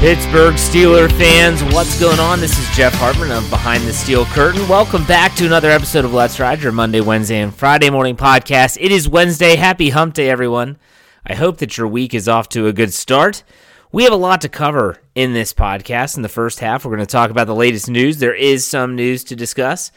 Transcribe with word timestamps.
Pittsburgh 0.00 0.54
Steeler 0.54 1.10
fans, 1.10 1.62
what's 1.74 1.98
going 1.98 2.20
on? 2.20 2.38
This 2.38 2.56
is 2.56 2.76
Jeff 2.76 2.94
Hartman 2.94 3.32
of 3.32 3.50
Behind 3.50 3.82
the 3.82 3.92
Steel 3.92 4.24
Curtain. 4.26 4.66
Welcome 4.68 5.04
back 5.06 5.34
to 5.34 5.44
another 5.44 5.70
episode 5.70 6.04
of 6.04 6.14
Let's 6.14 6.38
Ride, 6.38 6.62
your 6.62 6.70
Monday, 6.70 7.00
Wednesday, 7.00 7.40
and 7.40 7.52
Friday 7.52 7.90
morning 7.90 8.16
podcast. 8.16 8.78
It 8.80 8.92
is 8.92 9.08
Wednesday. 9.08 9.56
Happy 9.56 9.90
hump 9.90 10.14
day, 10.14 10.30
everyone. 10.30 10.78
I 11.26 11.34
hope 11.34 11.58
that 11.58 11.76
your 11.76 11.88
week 11.88 12.14
is 12.14 12.28
off 12.28 12.48
to 12.50 12.68
a 12.68 12.72
good 12.72 12.94
start. 12.94 13.42
We 13.90 14.04
have 14.04 14.12
a 14.12 14.16
lot 14.16 14.40
to 14.42 14.48
cover 14.48 14.98
in 15.18 15.32
this 15.32 15.52
podcast. 15.52 16.16
In 16.16 16.22
the 16.22 16.28
first 16.28 16.60
half, 16.60 16.84
we're 16.84 16.94
going 16.94 17.04
to 17.04 17.10
talk 17.10 17.32
about 17.32 17.48
the 17.48 17.54
latest 17.54 17.90
news. 17.90 18.18
There 18.18 18.36
is 18.36 18.64
some 18.64 18.94
news 18.94 19.24
to 19.24 19.34
discuss. 19.34 19.90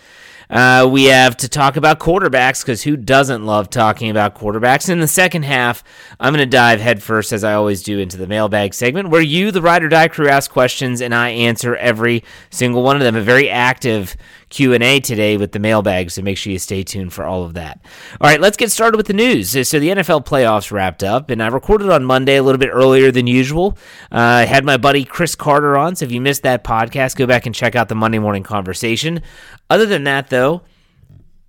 Uh, 0.49 0.89
we 0.91 1.03
have 1.03 1.37
to 1.37 1.47
talk 1.47 1.75
about 1.75 1.99
quarterbacks 1.99 2.63
because 2.63 2.81
who 2.81 2.97
doesn't 2.97 3.45
love 3.45 3.69
talking 3.69 4.09
about 4.09 4.33
quarterbacks? 4.33 4.89
In 4.89 4.99
the 4.99 5.07
second 5.07 5.43
half, 5.43 5.83
I'm 6.19 6.33
going 6.33 6.43
to 6.43 6.49
dive 6.49 6.81
headfirst, 6.81 7.33
as 7.33 7.43
I 7.43 7.53
always 7.53 7.83
do, 7.83 7.99
into 7.99 8.17
the 8.17 8.25
mailbag 8.25 8.73
segment 8.73 9.09
where 9.09 9.21
you, 9.21 9.51
the 9.51 9.61
ride 9.61 9.83
or 9.83 9.89
die 9.89 10.07
crew, 10.07 10.27
ask 10.27 10.49
questions 10.49 11.01
and 11.01 11.13
I 11.13 11.29
answer 11.29 11.75
every 11.75 12.23
single 12.49 12.81
one 12.81 12.95
of 12.95 13.03
them. 13.03 13.15
A 13.15 13.21
very 13.21 13.47
active 13.47 14.17
Q&A 14.51 14.99
today 14.99 15.37
with 15.37 15.53
the 15.53 15.59
mailbag, 15.59 16.11
so 16.11 16.21
make 16.21 16.37
sure 16.37 16.53
you 16.53 16.59
stay 16.59 16.83
tuned 16.83 17.13
for 17.13 17.25
all 17.25 17.43
of 17.43 17.55
that. 17.55 17.79
All 18.19 18.29
right, 18.29 18.39
let's 18.39 18.57
get 18.57 18.69
started 18.71 18.97
with 18.97 19.07
the 19.07 19.13
news. 19.13 19.49
So 19.49 19.79
the 19.79 19.89
NFL 19.89 20.25
playoffs 20.25 20.71
wrapped 20.71 21.03
up, 21.03 21.31
and 21.31 21.41
I 21.41 21.47
recorded 21.47 21.89
on 21.89 22.03
Monday 22.03 22.35
a 22.35 22.43
little 22.43 22.59
bit 22.59 22.69
earlier 22.71 23.11
than 23.11 23.25
usual. 23.25 23.77
Uh, 24.11 24.17
I 24.17 24.45
had 24.45 24.63
my 24.63 24.77
buddy 24.77 25.05
Chris 25.05 25.33
Carter 25.33 25.77
on, 25.77 25.95
so 25.95 26.05
if 26.05 26.11
you 26.11 26.21
missed 26.21 26.43
that 26.43 26.63
podcast, 26.63 27.15
go 27.15 27.25
back 27.25 27.47
and 27.47 27.55
check 27.55 27.75
out 27.75 27.89
the 27.89 27.95
Monday 27.95 28.19
morning 28.19 28.43
conversation. 28.43 29.21
Other 29.69 29.87
than 29.87 30.03
that, 30.03 30.29
though, 30.29 30.61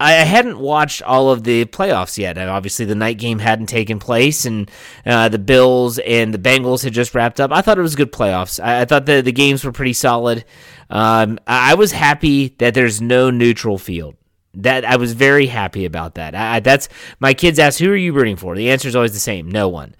I 0.03 0.15
hadn't 0.15 0.59
watched 0.59 1.01
all 1.03 1.31
of 1.31 1.45
the 1.45 1.65
playoffs 1.67 2.19
yet. 2.19 2.37
And 2.37 2.51
obviously, 2.51 2.85
the 2.85 2.97
night 2.97 3.19
game 3.19 3.39
hadn't 3.39 3.67
taken 3.67 4.01
place, 4.01 4.45
and 4.45 4.69
uh, 5.07 5.29
the 5.29 5.39
Bills 5.39 5.99
and 6.01 6.35
the 6.35 6.39
Bengals 6.39 6.83
had 6.83 6.93
just 6.93 7.15
wrapped 7.15 7.41
up. 7.41 7.53
I 7.53 7.63
thought 7.63 7.79
it 7.79 7.83
was 7.83 7.95
good 7.95 8.11
playoffs. 8.11 8.63
I, 8.63 8.81
I 8.81 8.85
thought 8.85 9.07
the, 9.07 9.21
the 9.21 9.31
games 9.31 9.65
were 9.65 9.71
pretty 9.71 9.93
solid. 9.93 10.45
Um, 10.93 11.39
I 11.47 11.75
was 11.75 11.91
happy 11.91 12.49
that 12.59 12.75
there's 12.75 13.01
no 13.01 13.31
neutral 13.31 13.79
field. 13.79 14.15
That 14.55 14.85
I 14.85 14.97
was 14.97 15.15
very 15.15 15.47
happy 15.47 15.87
about 15.87 16.17
that. 16.17 16.35
I, 16.35 16.61
that's 16.61 16.91
my 17.19 17.33
kids 17.33 17.59
ask, 17.59 17.81
"Who 17.81 17.91
are 17.91 17.97
you 17.97 18.13
rooting 18.13 18.37
for?" 18.37 18.55
The 18.55 18.71
answer 18.71 18.87
is 18.87 18.95
always 18.95 19.15
the 19.15 19.19
same: 19.19 19.51
no 19.51 19.69
one. 19.69 19.97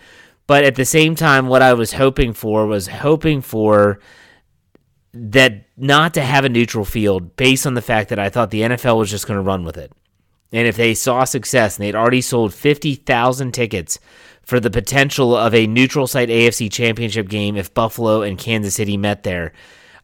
But 0.47 0.65
at 0.65 0.75
the 0.75 0.85
same 0.85 1.15
time, 1.15 1.49
what 1.49 1.63
I 1.63 1.73
was 1.73 1.95
hoping 1.95 2.35
for 2.35 2.67
was 2.67 2.87
hoping 2.89 3.41
for 3.41 4.01
that 5.15 5.65
not 5.79 6.13
to 6.15 6.21
have 6.21 6.45
a 6.45 6.51
neutral 6.51 6.85
field 6.85 7.37
based 7.37 7.67
on 7.67 7.73
the 7.73 7.81
fact 7.81 8.11
that 8.11 8.19
I 8.19 8.29
thought 8.29 8.51
the 8.51 8.61
NFL 8.61 8.99
was 8.99 9.11
just 9.11 9.27
going 9.27 9.39
to 9.39 9.43
run 9.43 9.65
with 9.65 9.79
it. 9.79 9.93
And 10.53 10.69
if 10.69 10.77
they 10.77 10.93
saw 10.93 11.25
success 11.25 11.77
and 11.77 11.87
they'd 11.87 11.95
already 11.95 12.21
sold 12.21 12.53
50,000 12.53 13.53
tickets 13.53 13.99
for 14.43 14.61
the 14.61 14.71
potential 14.71 15.35
of 15.35 15.55
a 15.55 15.67
neutral 15.67 16.07
site 16.07 16.29
AFC 16.29 16.71
championship 16.71 17.29
game 17.29 17.57
if 17.57 17.73
Buffalo 17.73 18.21
and 18.21 18.39
Kansas 18.39 18.75
City 18.75 18.99
met 18.99 19.23
there, 19.23 19.53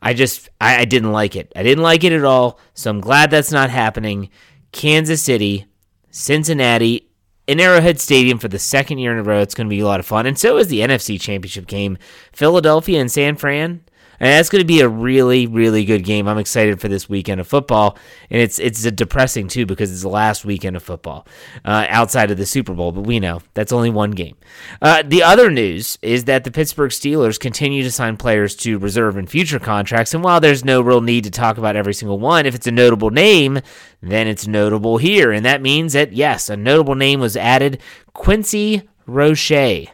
I 0.00 0.14
just, 0.14 0.48
I, 0.60 0.80
I 0.80 0.84
didn't 0.84 1.12
like 1.12 1.36
it. 1.36 1.52
I 1.56 1.62
didn't 1.62 1.82
like 1.82 2.04
it 2.04 2.12
at 2.12 2.24
all. 2.24 2.58
So 2.74 2.90
I'm 2.90 3.00
glad 3.00 3.30
that's 3.30 3.52
not 3.52 3.70
happening. 3.70 4.30
Kansas 4.72 5.22
City, 5.22 5.66
Cincinnati, 6.10 7.08
in 7.46 7.60
Arrowhead 7.60 7.98
Stadium 7.98 8.38
for 8.38 8.48
the 8.48 8.58
second 8.58 8.98
year 8.98 9.10
in 9.12 9.18
a 9.18 9.22
row. 9.22 9.40
It's 9.40 9.54
going 9.54 9.66
to 9.66 9.74
be 9.74 9.80
a 9.80 9.86
lot 9.86 10.00
of 10.00 10.06
fun. 10.06 10.26
And 10.26 10.38
so 10.38 10.58
is 10.58 10.68
the 10.68 10.80
NFC 10.80 11.20
Championship 11.20 11.66
game. 11.66 11.96
Philadelphia 12.32 13.00
and 13.00 13.10
San 13.10 13.36
Fran. 13.36 13.82
And 14.20 14.32
that's 14.32 14.48
going 14.48 14.60
to 14.60 14.66
be 14.66 14.80
a 14.80 14.88
really, 14.88 15.46
really 15.46 15.84
good 15.84 16.04
game. 16.04 16.26
I'm 16.26 16.38
excited 16.38 16.80
for 16.80 16.88
this 16.88 17.08
weekend 17.08 17.40
of 17.40 17.46
football, 17.46 17.96
and 18.30 18.40
it's 18.40 18.58
it's 18.58 18.82
depressing 18.82 19.48
too 19.48 19.64
because 19.64 19.92
it's 19.92 20.02
the 20.02 20.08
last 20.08 20.44
weekend 20.44 20.76
of 20.76 20.82
football 20.82 21.26
uh, 21.64 21.86
outside 21.88 22.30
of 22.30 22.36
the 22.36 22.46
Super 22.46 22.74
Bowl. 22.74 22.90
But 22.92 23.02
we 23.02 23.20
know 23.20 23.40
that's 23.54 23.72
only 23.72 23.90
one 23.90 24.10
game. 24.10 24.36
Uh, 24.82 25.02
the 25.06 25.22
other 25.22 25.50
news 25.50 25.98
is 26.02 26.24
that 26.24 26.44
the 26.44 26.50
Pittsburgh 26.50 26.90
Steelers 26.90 27.38
continue 27.38 27.82
to 27.82 27.92
sign 27.92 28.16
players 28.16 28.56
to 28.56 28.78
reserve 28.78 29.16
and 29.16 29.30
future 29.30 29.60
contracts. 29.60 30.14
And 30.14 30.24
while 30.24 30.40
there's 30.40 30.64
no 30.64 30.80
real 30.80 31.00
need 31.00 31.24
to 31.24 31.30
talk 31.30 31.58
about 31.58 31.76
every 31.76 31.94
single 31.94 32.18
one, 32.18 32.46
if 32.46 32.54
it's 32.54 32.66
a 32.66 32.72
notable 32.72 33.10
name, 33.10 33.60
then 34.02 34.26
it's 34.26 34.46
notable 34.46 34.98
here, 34.98 35.30
and 35.32 35.44
that 35.44 35.62
means 35.62 35.92
that 35.92 36.12
yes, 36.12 36.48
a 36.48 36.56
notable 36.56 36.94
name 36.94 37.20
was 37.20 37.36
added: 37.36 37.80
Quincy 38.14 38.88
Roche. 39.06 39.86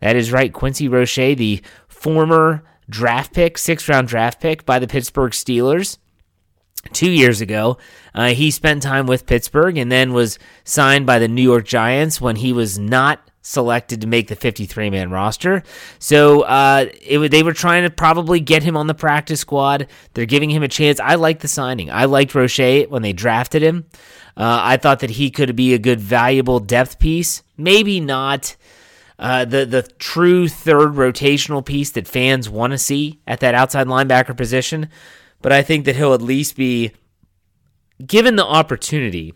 That 0.00 0.16
is 0.16 0.32
right, 0.32 0.52
Quincy 0.52 0.88
Roche, 0.88 1.16
the 1.36 1.60
former 1.88 2.62
draft 2.88 3.32
pick, 3.34 3.58
six 3.58 3.88
round 3.88 4.08
draft 4.08 4.40
pick 4.40 4.64
by 4.64 4.78
the 4.78 4.86
Pittsburgh 4.86 5.32
Steelers 5.32 5.98
two 6.92 7.10
years 7.10 7.40
ago. 7.40 7.78
Uh, 8.14 8.28
he 8.28 8.50
spent 8.50 8.82
time 8.82 9.06
with 9.06 9.26
Pittsburgh 9.26 9.76
and 9.76 9.90
then 9.90 10.12
was 10.12 10.38
signed 10.64 11.06
by 11.06 11.18
the 11.18 11.28
New 11.28 11.42
York 11.42 11.66
Giants 11.66 12.20
when 12.20 12.36
he 12.36 12.52
was 12.52 12.78
not 12.78 13.20
selected 13.42 14.02
to 14.02 14.06
make 14.06 14.28
the 14.28 14.36
53 14.36 14.90
man 14.90 15.10
roster. 15.10 15.62
So 15.98 16.42
uh, 16.42 16.86
it, 17.00 17.30
they 17.30 17.42
were 17.42 17.52
trying 17.52 17.84
to 17.84 17.90
probably 17.90 18.40
get 18.40 18.62
him 18.62 18.76
on 18.76 18.86
the 18.86 18.94
practice 18.94 19.40
squad. 19.40 19.86
They're 20.14 20.26
giving 20.26 20.50
him 20.50 20.62
a 20.62 20.68
chance. 20.68 21.00
I 21.00 21.14
like 21.14 21.40
the 21.40 21.48
signing. 21.48 21.90
I 21.90 22.04
liked 22.04 22.34
Roche 22.34 22.86
when 22.88 23.02
they 23.02 23.12
drafted 23.12 23.62
him. 23.62 23.86
Uh, 24.36 24.60
I 24.62 24.76
thought 24.76 25.00
that 25.00 25.10
he 25.10 25.30
could 25.30 25.56
be 25.56 25.74
a 25.74 25.78
good, 25.78 26.00
valuable 26.00 26.60
depth 26.60 26.98
piece. 26.98 27.42
Maybe 27.56 28.00
not 28.00 28.56
uh, 29.18 29.44
the 29.44 29.66
the 29.66 29.82
true 29.82 30.48
third 30.48 30.92
rotational 30.94 31.64
piece 31.64 31.90
that 31.90 32.06
fans 32.06 32.48
want 32.48 32.72
to 32.72 32.78
see 32.78 33.20
at 33.26 33.40
that 33.40 33.54
outside 33.54 33.86
linebacker 33.86 34.36
position. 34.36 34.88
But 35.40 35.52
I 35.52 35.62
think 35.62 35.84
that 35.84 35.96
he'll 35.96 36.14
at 36.14 36.22
least 36.22 36.56
be 36.56 36.92
given 38.04 38.36
the 38.36 38.44
opportunity 38.44 39.34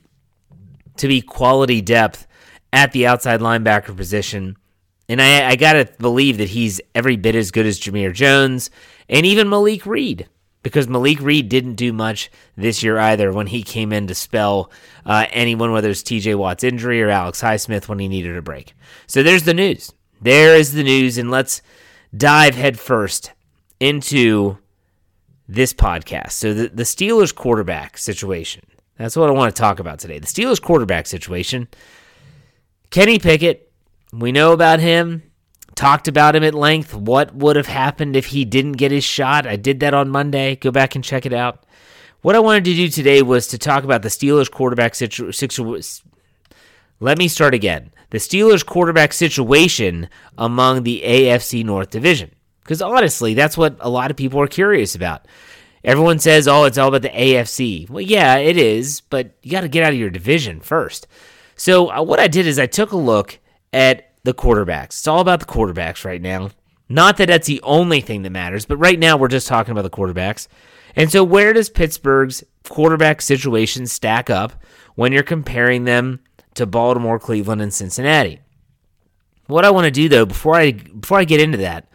to 0.97 1.09
be 1.09 1.21
quality 1.21 1.81
depth 1.81 2.27
at 2.73 2.93
the 2.93 3.07
outside 3.07 3.41
linebacker 3.41 3.97
position. 3.97 4.57
And 5.09 5.21
I, 5.21 5.51
I 5.51 5.57
got 5.57 5.75
to 5.75 5.89
believe 5.99 6.39
that 6.39 6.51
he's 6.51 6.81
every 6.95 7.17
bit 7.17 7.35
as 7.35 7.51
good 7.51 7.67
as 7.67 7.81
Jamir 7.81 8.13
Jones 8.13 8.71
and 9.09 9.27
even 9.27 9.49
Malik 9.49 9.85
Reed 9.85 10.29
because 10.63 10.89
Malik 10.89 11.21
Reed 11.21 11.49
didn't 11.49 11.75
do 11.75 11.93
much 11.93 12.31
this 12.57 12.83
year 12.83 12.99
either 12.99 13.33
when 13.33 13.49
he 13.49 13.63
came 13.63 13.93
in 13.93 14.07
to 14.07 14.15
spell 14.15 14.71
uh, 15.05 15.27
anyone, 15.31 15.73
whether 15.73 15.91
it's 15.91 16.03
TJ 16.03 16.37
Watt's 16.37 16.65
injury 16.65 17.03
or 17.03 17.09
Alex 17.09 17.41
Highsmith 17.41 17.89
when 17.89 17.99
he 17.99 18.09
needed 18.09 18.37
a 18.37 18.43
break. 18.43 18.75
So 19.07 19.23
there's 19.23 19.43
the 19.43 19.55
news. 19.55 19.93
There 20.21 20.55
is 20.55 20.73
the 20.73 20.85
news, 20.85 21.19
and 21.19 21.31
let's 21.31 21.63
dive 22.17 22.55
headfirst 22.55 23.33
into 23.81 24.59
this 25.49 25.75
podcast. 25.75 26.33
So 26.33 26.55
the, 26.55 26.69
the 26.69 26.85
Steelers 26.85 27.35
quarterback 27.35 27.99
situation. 27.99 28.63
That's 28.97 29.17
what 29.17 29.29
I 29.29 29.33
want 29.33 29.55
to 29.55 29.61
talk 29.61 29.81
about 29.81 29.99
today. 29.99 30.21
The 30.21 30.27
Steelers 30.27 30.63
quarterback 30.63 31.07
situation. 31.07 31.67
Kenny 32.91 33.19
Pickett, 33.19 33.73
we 34.13 34.31
know 34.31 34.53
about 34.53 34.79
him 34.79 35.23
talked 35.75 36.09
about 36.09 36.37
him 36.37 36.45
at 36.45 36.55
length. 36.55 36.95
What 36.95 37.35
would 37.35 37.57
have 37.57 37.67
happened 37.67 38.17
if 38.17 38.27
he 38.27 38.45
didn't 38.45 38.73
get 38.73 38.91
his 38.91 39.05
shot? 39.05 39.47
I 39.47 39.57
did 39.57 39.81
that 39.81 39.95
on 39.95 40.11
Monday. 40.11 40.57
Go 40.57 40.71
back 40.71 40.95
and 40.95 41.05
check 41.05 41.27
it 41.27 41.33
out. 41.33 41.65
What 42.23 42.37
I 42.37 42.41
wanted 42.41 42.65
to 42.65 42.75
do 42.75 42.89
today 42.89 43.23
was 43.23 43.49
to 43.49 43.59
talk 43.59 43.83
about 43.83 44.03
the 44.03 44.09
Steelers 44.09 44.51
quarterback 44.51 44.95
situation. 44.95 46.11
Let 47.01 47.19
me 47.19 47.27
start 47.27 47.53
again. 47.53 47.91
The 48.11 48.19
Steelers 48.19 48.65
quarterback 48.65 49.13
situation 49.13 50.09
among 50.39 50.85
the 50.85 51.03
AFC 51.05 51.65
North 51.65 51.91
Division. 51.91 52.31
Because 52.63 52.81
honestly, 52.81 53.35
that's 53.35 53.59
what 53.59 53.77
a 53.81 53.89
lot 53.89 54.13
of 54.13 54.17
people 54.17 54.41
are 54.41 54.47
curious 54.47 54.95
about. 54.95 55.27
Everyone 55.83 56.21
says, 56.21 56.47
oh, 56.47 56.63
it's 56.65 56.79
all 56.79 56.89
about 56.89 57.03
the 57.03 57.09
AFC. 57.09 57.91
Well, 57.91 58.03
yeah, 58.03 58.37
it 58.37 58.57
is, 58.57 59.01
but 59.01 59.33
you 59.43 59.51
got 59.51 59.63
to 59.63 59.69
get 59.69 59.83
out 59.83 59.93
of 59.93 59.99
your 59.99 60.11
division 60.11 60.61
first. 60.61 61.09
So, 61.57 61.91
uh, 61.91 62.03
what 62.03 62.21
I 62.21 62.29
did 62.29 62.47
is 62.47 62.59
I 62.59 62.67
took 62.67 62.93
a 62.93 62.97
look 62.97 63.41
at 63.73 64.12
the 64.25 64.35
quarterbacks. 64.35 64.87
It's 64.87 65.09
all 65.09 65.21
about 65.21 65.41
the 65.41 65.47
quarterbacks 65.47 66.05
right 66.05 66.21
now. 66.21 66.51
Not 66.89 67.17
that 67.17 67.29
that's 67.29 67.47
the 67.47 67.61
only 67.63 68.01
thing 68.01 68.23
that 68.23 68.31
matters, 68.31 68.67
but 68.67 68.77
right 68.77 68.99
now 68.99 69.17
we're 69.17 69.29
just 69.29 69.47
talking 69.47 69.73
about 69.73 69.83
the 69.83 69.91
quarterbacks. 69.91 70.49
And 70.95 71.11
so, 71.11 71.25
where 71.25 71.53
does 71.53 71.71
Pittsburgh's 71.71 72.45
quarterback 72.69 73.23
situation 73.23 73.87
stack 73.87 74.29
up 74.29 74.53
when 74.95 75.13
you're 75.13 75.23
comparing 75.23 75.85
them 75.85 76.21
to 76.55 76.67
Baltimore, 76.67 77.19
Cleveland, 77.19 77.63
and 77.63 77.73
Cincinnati? 77.73 78.41
What 79.47 79.65
I 79.65 79.71
want 79.71 79.87
to 79.87 79.91
do 79.91 80.09
though, 80.09 80.27
before 80.27 80.57
I 80.57 80.73
before 80.73 81.19
I 81.19 81.25
get 81.25 81.41
into 81.41 81.59
that, 81.59 81.89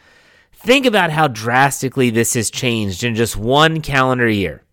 think 0.51 0.85
about 0.85 1.11
how 1.11 1.27
drastically 1.27 2.09
this 2.09 2.33
has 2.33 2.49
changed 2.49 3.03
in 3.03 3.15
just 3.15 3.37
one 3.37 3.81
calendar 3.81 4.27
year. 4.27 4.63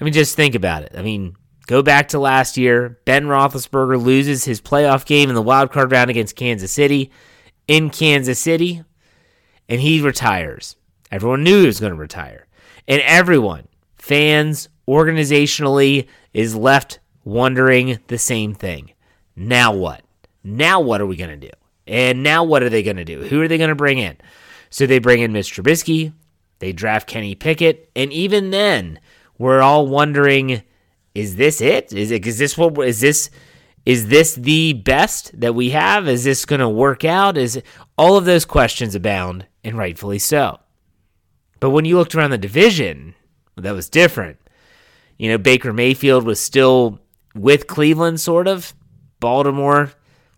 I 0.00 0.04
mean, 0.04 0.12
just 0.12 0.36
think 0.36 0.54
about 0.54 0.82
it. 0.82 0.92
I 0.96 1.02
mean, 1.02 1.36
Go 1.66 1.82
back 1.82 2.08
to 2.08 2.18
last 2.18 2.56
year. 2.56 2.98
Ben 3.04 3.26
Roethlisberger 3.26 4.02
loses 4.02 4.44
his 4.44 4.60
playoff 4.60 5.06
game 5.06 5.28
in 5.28 5.34
the 5.34 5.42
wild 5.42 5.70
card 5.70 5.92
round 5.92 6.10
against 6.10 6.36
Kansas 6.36 6.72
City 6.72 7.10
in 7.68 7.90
Kansas 7.90 8.38
City, 8.38 8.82
and 9.68 9.80
he 9.80 10.00
retires. 10.00 10.76
Everyone 11.10 11.44
knew 11.44 11.60
he 11.60 11.66
was 11.66 11.80
going 11.80 11.92
to 11.92 11.98
retire. 11.98 12.46
And 12.88 13.00
everyone, 13.02 13.68
fans, 13.96 14.68
organizationally, 14.88 16.08
is 16.32 16.56
left 16.56 16.98
wondering 17.24 17.98
the 18.08 18.18
same 18.18 18.54
thing. 18.54 18.92
Now 19.36 19.72
what? 19.72 20.02
Now 20.42 20.80
what 20.80 21.00
are 21.00 21.06
we 21.06 21.16
going 21.16 21.30
to 21.38 21.48
do? 21.48 21.52
And 21.86 22.22
now 22.22 22.44
what 22.44 22.62
are 22.62 22.68
they 22.68 22.82
going 22.82 22.96
to 22.96 23.04
do? 23.04 23.22
Who 23.22 23.40
are 23.42 23.48
they 23.48 23.58
going 23.58 23.68
to 23.68 23.76
bring 23.76 23.98
in? 23.98 24.16
So 24.70 24.86
they 24.86 24.98
bring 24.98 25.20
in 25.20 25.32
Mr. 25.32 25.62
Trubisky. 25.62 26.12
They 26.58 26.72
draft 26.72 27.08
Kenny 27.08 27.34
Pickett, 27.34 27.90
and 27.96 28.12
even 28.12 28.50
then, 28.50 29.00
we're 29.36 29.60
all 29.60 29.88
wondering, 29.88 30.62
is 31.14 31.36
this 31.36 31.60
it? 31.60 31.92
Is 31.92 32.10
it 32.10 32.26
is 32.26 32.38
this 32.38 32.56
what 32.56 32.78
is 32.86 33.00
this 33.00 33.30
is 33.84 34.08
this 34.08 34.34
the 34.34 34.72
best 34.74 35.38
that 35.40 35.54
we 35.54 35.70
have? 35.70 36.08
Is 36.08 36.24
this 36.24 36.44
going 36.44 36.60
to 36.60 36.68
work 36.68 37.04
out? 37.04 37.36
Is 37.36 37.56
it, 37.56 37.66
all 37.98 38.16
of 38.16 38.24
those 38.24 38.44
questions 38.44 38.94
abound, 38.94 39.46
and 39.64 39.76
rightfully 39.76 40.18
so. 40.18 40.60
But 41.60 41.70
when 41.70 41.84
you 41.84 41.96
looked 41.96 42.14
around 42.14 42.30
the 42.30 42.38
division, 42.38 43.14
that 43.56 43.74
was 43.74 43.88
different. 43.88 44.38
You 45.18 45.30
know, 45.30 45.38
Baker 45.38 45.72
Mayfield 45.72 46.24
was 46.24 46.40
still 46.40 47.00
with 47.34 47.66
Cleveland, 47.66 48.20
sort 48.20 48.48
of. 48.48 48.74
Baltimore 49.20 49.92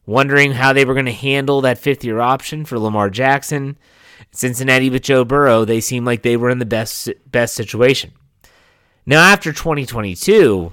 wondering 0.07 0.53
how 0.53 0.73
they 0.73 0.85
were 0.85 0.93
going 0.95 1.07
to 1.07 1.13
handle 1.13 1.63
that 1.63 1.79
fifth 1.79 2.05
year 2.05 2.21
option 2.21 2.65
for 2.65 2.79
Lamar 2.79 3.09
Jackson. 3.09 3.79
Cincinnati 4.31 4.91
with 4.91 5.03
Joe 5.03 5.25
Burrow, 5.25 5.65
they 5.65 5.81
seemed 5.81 6.07
like 6.07 6.23
they 6.23 6.37
were 6.37 6.51
in 6.51 6.59
the 6.59 6.67
best 6.67 7.11
best 7.31 7.55
situation. 7.55 8.13
Now 9.07 9.21
after 9.21 9.53
2022, 9.53 10.73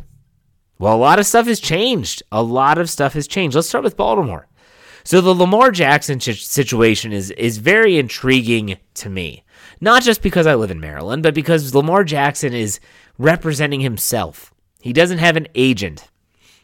well, 0.79 0.95
a 0.95 0.97
lot 0.97 1.19
of 1.19 1.25
stuff 1.25 1.47
has 1.47 1.59
changed. 1.59 2.23
A 2.31 2.41
lot 2.41 2.77
of 2.77 2.89
stuff 2.89 3.13
has 3.13 3.27
changed. 3.27 3.55
Let's 3.55 3.67
start 3.67 3.83
with 3.83 3.97
Baltimore. 3.97 4.47
So 5.03 5.19
the 5.19 5.35
Lamar 5.35 5.71
Jackson 5.71 6.19
situation 6.19 7.11
is 7.11 7.31
is 7.31 7.57
very 7.57 7.97
intriguing 7.97 8.77
to 8.95 9.09
me. 9.09 9.43
Not 9.79 10.03
just 10.03 10.21
because 10.21 10.47
I 10.47 10.55
live 10.55 10.71
in 10.71 10.79
Maryland, 10.79 11.23
but 11.23 11.33
because 11.33 11.75
Lamar 11.75 12.03
Jackson 12.03 12.53
is 12.53 12.79
representing 13.17 13.81
himself. 13.81 14.53
He 14.79 14.93
doesn't 14.93 15.17
have 15.17 15.37
an 15.37 15.47
agent. 15.55 16.07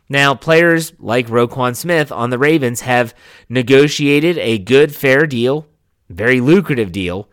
Now, 0.10 0.36
players 0.36 0.94
like 1.00 1.28
Roquan 1.28 1.76
Smith 1.76 2.12
on 2.12 2.30
the 2.30 2.38
Ravens 2.38 2.82
have 2.82 3.14
negotiated 3.50 4.38
a 4.38 4.58
good, 4.58 4.96
fair 4.96 5.28
deal, 5.28 5.68
very 6.10 6.40
lucrative 6.40 6.92
deal, 6.92 7.30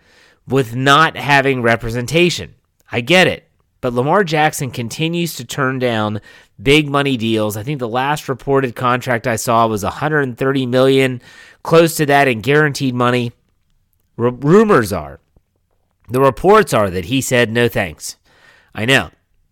with 0.49 0.75
not 0.75 1.17
having 1.17 1.63
representation. 1.63 2.55
I 2.91 3.01
get 3.01 3.27
it. 3.27 3.44
But 3.85 3.93
Lamar 3.93 4.25
Jackson 4.25 4.71
continues 4.71 5.35
to 5.35 5.45
turn 5.45 5.79
down 5.79 6.23
big 6.63 6.89
money 6.89 7.19
deals. 7.19 7.55
I 7.55 7.63
think 7.63 7.81
the 7.81 7.87
last 7.87 8.31
reported 8.31 8.75
contract 8.75 9.27
I 9.27 9.37
saw 9.37 9.67
was 9.67 9.83
130 9.85 10.65
million, 10.65 11.21
close 11.63 11.95
to 11.97 12.07
that 12.07 12.27
in 12.27 12.41
guaranteed 12.41 12.95
money. 12.95 13.33
R- 14.17 14.31
rumors 14.31 14.91
are, 14.91 15.21
the 16.09 16.23
reports 16.23 16.73
are 16.73 16.89
that 16.89 17.05
he 17.05 17.21
said 17.21 17.53
no 17.53 17.69
thanks. 17.69 18.17
I 18.75 18.87
know. 18.87 19.11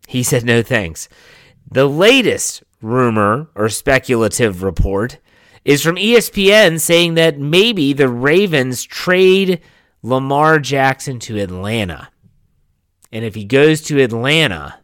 He 0.08 0.23
said 0.23 0.44
no 0.44 0.62
thanks. 0.62 1.11
The 1.70 1.85
latest 1.85 2.62
rumor 2.81 3.49
or 3.55 3.69
speculative 3.69 4.62
report 4.62 5.19
is 5.62 5.82
from 5.82 5.96
ESPN 5.96 6.81
saying 6.81 7.17
that 7.17 7.38
maybe 7.38 7.93
the 7.93 8.08
Ravens 8.08 8.82
trade 8.82 9.61
Lamar 10.02 10.58
Jackson 10.58 11.19
to 11.19 11.38
Atlanta. 11.38 12.08
And 13.12 13.25
if 13.25 13.35
he 13.35 13.44
goes 13.44 13.82
to 13.82 14.03
Atlanta, 14.03 14.79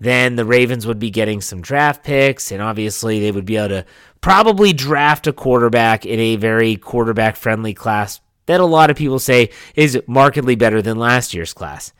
then 0.00 0.36
the 0.36 0.44
Ravens 0.44 0.86
would 0.86 0.98
be 0.98 1.10
getting 1.10 1.40
some 1.40 1.60
draft 1.62 2.04
picks, 2.04 2.50
and 2.50 2.60
obviously 2.60 3.20
they 3.20 3.30
would 3.30 3.46
be 3.46 3.56
able 3.56 3.68
to 3.68 3.86
probably 4.20 4.72
draft 4.72 5.26
a 5.26 5.32
quarterback 5.32 6.04
in 6.04 6.18
a 6.18 6.36
very 6.36 6.76
quarterback 6.76 7.36
friendly 7.36 7.74
class 7.74 8.20
that 8.46 8.60
a 8.60 8.66
lot 8.66 8.90
of 8.90 8.96
people 8.96 9.18
say 9.18 9.50
is 9.74 10.00
markedly 10.06 10.54
better 10.54 10.82
than 10.82 10.98
last 10.98 11.32
year's 11.32 11.54
class. 11.54 11.92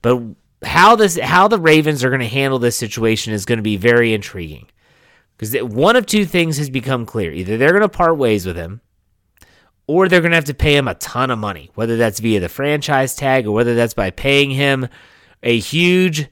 But 0.00 0.22
how 0.62 0.94
this 0.96 1.18
how 1.18 1.48
the 1.48 1.58
Ravens 1.58 2.04
are 2.04 2.10
going 2.10 2.20
to 2.20 2.28
handle 2.28 2.58
this 2.58 2.76
situation 2.76 3.32
is 3.32 3.44
going 3.44 3.58
to 3.58 3.62
be 3.62 3.76
very 3.76 4.12
intriguing. 4.12 4.66
Because 5.36 5.60
one 5.62 5.96
of 5.96 6.06
two 6.06 6.24
things 6.24 6.56
has 6.58 6.70
become 6.70 7.04
clear. 7.04 7.32
Either 7.32 7.56
they're 7.56 7.70
going 7.70 7.82
to 7.82 7.88
part 7.88 8.16
ways 8.16 8.46
with 8.46 8.56
him, 8.56 8.80
or 9.86 10.08
they're 10.08 10.20
going 10.20 10.30
to 10.30 10.36
have 10.36 10.44
to 10.44 10.54
pay 10.54 10.76
him 10.76 10.88
a 10.88 10.94
ton 10.94 11.30
of 11.30 11.38
money, 11.38 11.70
whether 11.74 11.96
that's 11.96 12.20
via 12.20 12.40
the 12.40 12.48
franchise 12.48 13.14
tag 13.14 13.46
or 13.46 13.52
whether 13.52 13.74
that's 13.74 13.94
by 13.94 14.10
paying 14.10 14.50
him 14.50 14.88
a 15.42 15.58
huge 15.58 16.28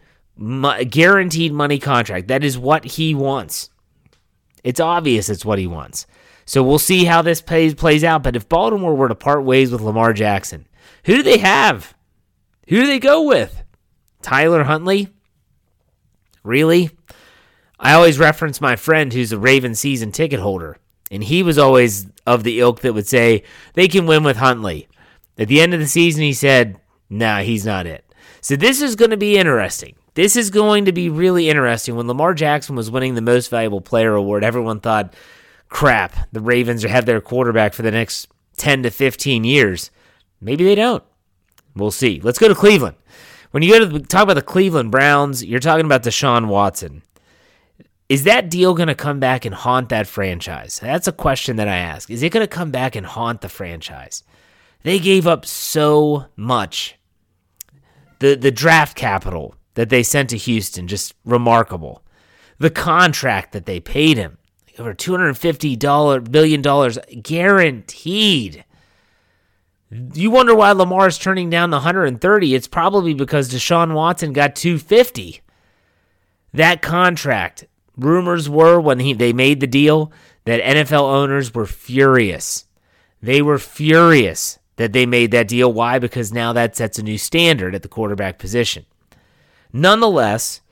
guaranteed 0.88 1.52
money 1.52 1.78
contract. 1.78 2.28
That 2.28 2.44
is 2.44 2.58
what 2.58 2.84
he 2.84 3.14
wants. 3.14 3.70
It's 4.62 4.80
obvious 4.80 5.28
it's 5.28 5.44
what 5.44 5.58
he 5.58 5.66
wants. 5.66 6.06
So 6.44 6.62
we'll 6.62 6.78
see 6.78 7.04
how 7.04 7.22
this 7.22 7.40
plays 7.40 7.74
plays 7.74 8.02
out. 8.04 8.22
But 8.22 8.36
if 8.36 8.48
Baltimore 8.48 8.94
were 8.94 9.08
to 9.08 9.14
part 9.14 9.44
ways 9.44 9.70
with 9.70 9.80
Lamar 9.80 10.12
Jackson, 10.12 10.66
who 11.04 11.16
do 11.16 11.22
they 11.22 11.38
have? 11.38 11.94
Who 12.68 12.76
do 12.76 12.86
they 12.86 12.98
go 12.98 13.22
with? 13.22 13.62
Tyler 14.22 14.64
Huntley? 14.64 15.08
Really? 16.42 16.90
I 17.78 17.94
always 17.94 18.18
reference 18.18 18.60
my 18.60 18.76
friend 18.76 19.12
who's 19.12 19.32
a 19.32 19.38
Raven 19.38 19.74
season 19.74 20.12
ticket 20.12 20.40
holder, 20.40 20.76
and 21.10 21.24
he 21.24 21.42
was 21.42 21.58
always 21.58 22.06
of 22.26 22.44
the 22.44 22.60
ilk 22.60 22.80
that 22.80 22.94
would 22.94 23.06
say 23.06 23.42
they 23.74 23.88
can 23.88 24.06
win 24.06 24.22
with 24.22 24.36
Huntley. 24.36 24.88
At 25.38 25.48
the 25.48 25.60
end 25.60 25.74
of 25.74 25.80
the 25.80 25.86
season, 25.86 26.22
he 26.22 26.32
said, 26.32 26.80
nah, 27.08 27.40
he's 27.40 27.64
not 27.64 27.86
it. 27.86 28.04
So 28.40 28.56
this 28.56 28.80
is 28.80 28.96
going 28.96 29.10
to 29.10 29.16
be 29.16 29.36
interesting. 29.36 29.96
This 30.14 30.36
is 30.36 30.50
going 30.50 30.84
to 30.84 30.92
be 30.92 31.08
really 31.08 31.48
interesting. 31.48 31.96
When 31.96 32.06
Lamar 32.06 32.34
Jackson 32.34 32.76
was 32.76 32.90
winning 32.90 33.14
the 33.14 33.22
most 33.22 33.48
valuable 33.48 33.80
player 33.80 34.14
award, 34.14 34.44
everyone 34.44 34.80
thought, 34.80 35.14
crap, 35.68 36.30
the 36.32 36.40
Ravens 36.40 36.82
have 36.82 37.06
their 37.06 37.20
quarterback 37.20 37.74
for 37.74 37.82
the 37.82 37.90
next 37.90 38.28
10 38.56 38.82
to 38.82 38.90
15 38.90 39.44
years. 39.44 39.90
Maybe 40.40 40.64
they 40.64 40.74
don't. 40.74 41.04
We'll 41.74 41.90
see. 41.90 42.20
Let's 42.22 42.38
go 42.38 42.48
to 42.48 42.54
Cleveland. 42.54 42.96
When 43.52 43.62
you 43.62 43.72
go 43.72 43.88
to 43.88 44.00
talk 44.00 44.24
about 44.24 44.34
the 44.34 44.42
Cleveland 44.42 44.90
Browns, 44.90 45.44
you're 45.44 45.60
talking 45.60 45.86
about 45.86 46.02
Deshaun 46.02 46.48
Watson. 46.48 47.02
Is 48.10 48.24
that 48.24 48.50
deal 48.50 48.74
going 48.74 48.88
to 48.88 48.94
come 48.96 49.20
back 49.20 49.44
and 49.44 49.54
haunt 49.54 49.88
that 49.90 50.08
franchise? 50.08 50.80
That's 50.80 51.06
a 51.06 51.12
question 51.12 51.54
that 51.56 51.68
I 51.68 51.76
ask. 51.76 52.10
Is 52.10 52.24
it 52.24 52.32
going 52.32 52.42
to 52.42 52.52
come 52.52 52.72
back 52.72 52.96
and 52.96 53.06
haunt 53.06 53.40
the 53.40 53.48
franchise? 53.48 54.24
They 54.82 54.98
gave 54.98 55.28
up 55.28 55.46
so 55.46 56.26
much. 56.34 56.98
The 58.18 58.34
the 58.34 58.50
draft 58.50 58.96
capital 58.96 59.54
that 59.74 59.90
they 59.90 60.02
sent 60.02 60.30
to 60.30 60.36
Houston 60.36 60.88
just 60.88 61.14
remarkable. 61.24 62.02
The 62.58 62.68
contract 62.68 63.52
that 63.52 63.66
they 63.66 63.78
paid 63.78 64.16
him, 64.16 64.38
over 64.76 64.92
$250 64.92 66.32
billion 66.32 67.22
guaranteed. 67.22 68.64
You 70.14 70.30
wonder 70.32 70.54
why 70.54 70.72
Lamar 70.72 71.06
is 71.06 71.16
turning 71.16 71.48
down 71.48 71.70
the 71.70 71.76
130. 71.76 72.54
It's 72.56 72.66
probably 72.66 73.14
because 73.14 73.50
Deshaun 73.50 73.94
Watson 73.94 74.32
got 74.32 74.56
250. 74.56 75.42
That 76.52 76.82
contract 76.82 77.66
rumors 77.96 78.48
were 78.48 78.80
when 78.80 79.00
he, 79.00 79.12
they 79.12 79.32
made 79.32 79.60
the 79.60 79.66
deal 79.66 80.12
that 80.44 80.62
NFL 80.62 81.02
owners 81.02 81.54
were 81.54 81.66
furious. 81.66 82.66
They 83.22 83.42
were 83.42 83.58
furious 83.58 84.58
that 84.76 84.92
they 84.92 85.06
made 85.06 85.30
that 85.32 85.48
deal. 85.48 85.72
Why? 85.72 85.98
Because 85.98 86.32
now 86.32 86.52
that 86.54 86.76
sets 86.76 86.98
a 86.98 87.02
new 87.02 87.18
standard 87.18 87.74
at 87.74 87.82
the 87.82 87.88
quarterback 87.88 88.38
position. 88.38 88.86
Nonetheless, 89.72 90.62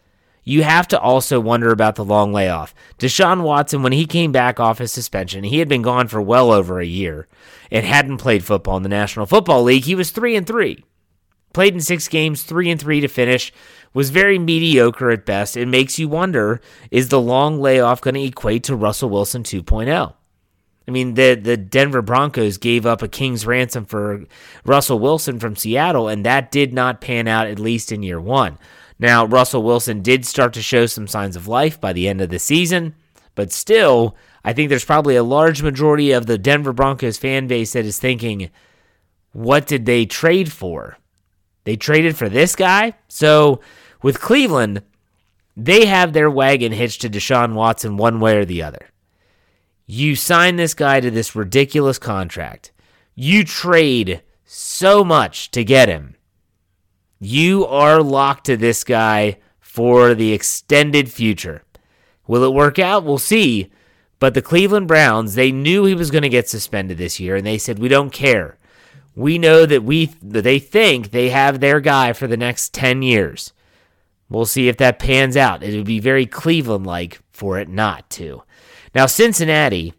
you 0.45 0.63
have 0.63 0.89
to 0.89 0.99
also 0.99 1.41
wonder 1.41 1.71
about 1.71 1.97
the 1.97 2.05
long 2.05 2.33
layoff. 2.33 2.75
Deshaun 2.99 3.43
Watson, 3.43 3.83
when 3.83 3.93
he 3.93 4.07
came 4.07 4.33
back 4.33 4.59
off 4.59 4.79
his 4.79 4.91
suspension, 4.91 5.45
he 5.45 5.59
had 5.59 5.69
been 5.69 5.83
gone 5.83 6.09
for 6.09 6.23
well 6.23 6.51
over 6.51 6.81
a 6.81 6.87
year 6.87 7.29
and 7.71 7.85
hadn't 7.85 8.17
played 8.17 8.43
football 8.43 8.79
in 8.79 8.83
the 8.83 8.89
National 8.89 9.27
Football 9.27 9.63
League. 9.65 9.85
He 9.85 9.95
was 9.95 10.11
three 10.11 10.35
and 10.37 10.47
three. 10.47 10.85
Played 11.59 11.75
in 11.75 11.81
six 11.81 12.07
games, 12.07 12.45
three 12.45 12.71
and 12.71 12.81
three 12.81 13.01
to 13.01 13.09
finish 13.09 13.53
was 13.93 14.11
very 14.11 14.39
mediocre 14.39 15.11
at 15.11 15.27
best. 15.27 15.57
It 15.57 15.67
makes 15.67 15.99
you 15.99 16.09
wonder 16.09 16.61
is 16.93 17.09
the 17.09 17.21
long 17.21 17.61
layoff 17.61 18.01
going 18.01 18.15
to 18.15 18.23
equate 18.23 18.63
to 18.63 18.77
Russell 18.77 19.11
Wilson 19.11 19.43
2.0? 19.43 20.15
I 20.87 20.91
mean, 20.93 21.15
the 21.15 21.35
the 21.35 21.57
Denver 21.57 22.01
Broncos 22.01 22.59
gave 22.59 22.87
up 22.87 23.03
a 23.03 23.09
king's 23.09 23.45
ransom 23.45 23.87
for 23.87 24.25
Russell 24.65 25.01
Wilson 25.01 25.41
from 25.41 25.57
Seattle, 25.57 26.07
and 26.07 26.25
that 26.25 26.53
did 26.53 26.73
not 26.73 27.01
pan 27.01 27.27
out 27.27 27.49
at 27.49 27.59
least 27.59 27.91
in 27.91 28.05
year 28.05 28.21
one. 28.21 28.57
Now, 29.01 29.25
Russell 29.25 29.65
Wilson 29.65 30.01
did 30.01 30.25
start 30.25 30.53
to 30.53 30.63
show 30.63 30.87
some 30.87 31.09
signs 31.09 31.35
of 31.35 31.49
life 31.49 31.81
by 31.81 31.93
the 31.93 32.07
end 32.07 32.21
of 32.21 32.31
the 32.31 32.39
season, 32.39 32.95
but 33.35 33.51
still, 33.51 34.17
I 34.45 34.53
think 34.53 34.69
there's 34.69 34.85
probably 34.85 35.17
a 35.17 35.25
large 35.25 35.61
majority 35.61 36.13
of 36.13 36.27
the 36.27 36.39
Denver 36.39 36.73
Broncos 36.73 37.19
fan 37.19 37.49
base 37.49 37.73
that 37.73 37.85
is 37.85 37.99
thinking, 37.99 38.51
what 39.33 39.67
did 39.67 39.87
they 39.87 40.07
trade 40.07 40.53
for? 40.53 40.99
They 41.65 41.77
traded 41.77 42.17
for 42.17 42.29
this 42.29 42.57
guy? 42.57 42.95
So 43.09 43.61
with 44.03 44.21
Cleveland, 44.21 44.83
they 45.57 45.87
have 45.87 46.13
their 46.13 46.31
wagon 46.31 46.73
hitched 46.73 47.01
to 47.03 47.11
Deshaun 47.11 47.55
Watson 47.55 47.97
one 47.97 48.21
way 48.21 48.37
or 48.37 48.45
the 48.45 48.63
other. 48.63 48.91
You 49.87 50.17
sign 50.17 50.57
this 50.57 50.75
guy 50.75 51.01
to 51.01 51.11
this 51.11 51.35
ridiculous 51.35 51.99
contract. 51.99 52.73
You 53.15 53.45
trade 53.45 54.23
so 54.45 55.03
much 55.03 55.51
to 55.51 55.65
get 55.65 55.89
him. 55.89 56.15
You 57.19 57.67
are 57.67 58.03
locked 58.03 58.47
to 58.47 58.57
this 58.57 58.85
guy 58.85 59.39
for 59.59 60.15
the 60.15 60.33
extended 60.33 61.11
future. 61.11 61.65
Will 62.27 62.45
it 62.45 62.55
work 62.55 62.79
out? 62.79 63.05
We'll 63.05 63.19
see. 63.19 63.73
But 64.21 64.35
the 64.35 64.43
Cleveland 64.43 64.89
Browns, 64.89 65.35
they 65.35 65.51
knew 65.51 65.85
he 65.85 65.95
was 65.95 66.11
going 66.11 66.23
to 66.23 66.29
get 66.29 66.49
suspended 66.49 66.99
this 66.99 67.19
year, 67.19 67.37
and 67.37 67.47
they 67.47 67.59
said, 67.59 67.79
We 67.79 67.89
don't 67.89 68.11
care. 68.11 68.59
We 69.19 69.37
know 69.37 69.67
that 69.67 69.83
we 69.83 70.07
they 70.23 70.61
think 70.61 71.11
they 71.11 71.31
have 71.31 71.59
their 71.59 71.81
guy 71.81 72.13
for 72.13 72.29
the 72.29 72.37
next 72.37 72.73
10 72.73 73.03
years. 73.03 73.53
We'll 74.31 74.47
see 74.47 74.69
if 74.69 74.77
that 74.77 75.01
pans 75.01 75.37
out. 75.37 75.65
It 75.65 75.77
would 75.77 75.87
be 75.87 75.99
very 75.99 76.25
Cleveland 76.25 76.87
like 76.87 77.21
for 77.33 77.59
it 77.59 77.69
not 77.69 78.09
to. 78.11 78.45
Now, 78.95 79.07
Cincinnati, 79.07 79.93